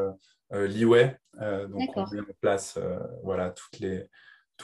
Liway. 0.52 1.16
donc, 1.40 1.96
on 1.96 2.06
met 2.06 2.20
en 2.20 2.34
place 2.40 2.78
voilà, 3.24 3.50
toutes, 3.50 3.80
les, 3.80 4.06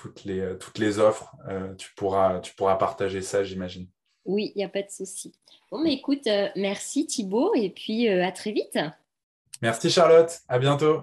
toutes, 0.01 0.25
les, 0.25 0.57
toutes 0.59 0.79
les 0.79 0.99
offres. 0.99 1.35
tu, 1.79 1.93
pourras, 1.95 2.41
tu 2.41 2.55
pourras 2.55 2.77
partager 2.77 3.23
ça, 3.23 3.43
j'imagine. 3.45 3.89
Oui, 4.27 4.53
il 4.55 4.59
n'y 4.59 4.65
a 4.65 4.69
pas 4.69 4.83
de 4.83 4.91
souci. 4.91 5.33
Bon, 5.71 5.79
mais 5.83 5.95
écoute, 5.95 6.27
euh, 6.27 6.49
merci 6.57 7.07
Thibaut 7.07 7.55
et 7.55 7.71
puis 7.71 8.09
euh, 8.09 8.25
à 8.25 8.33
très 8.33 8.53
vite. 8.53 8.79
Merci 9.63 9.91
Charlotte, 9.91 10.41
à 10.49 10.59
bientôt. 10.59 11.03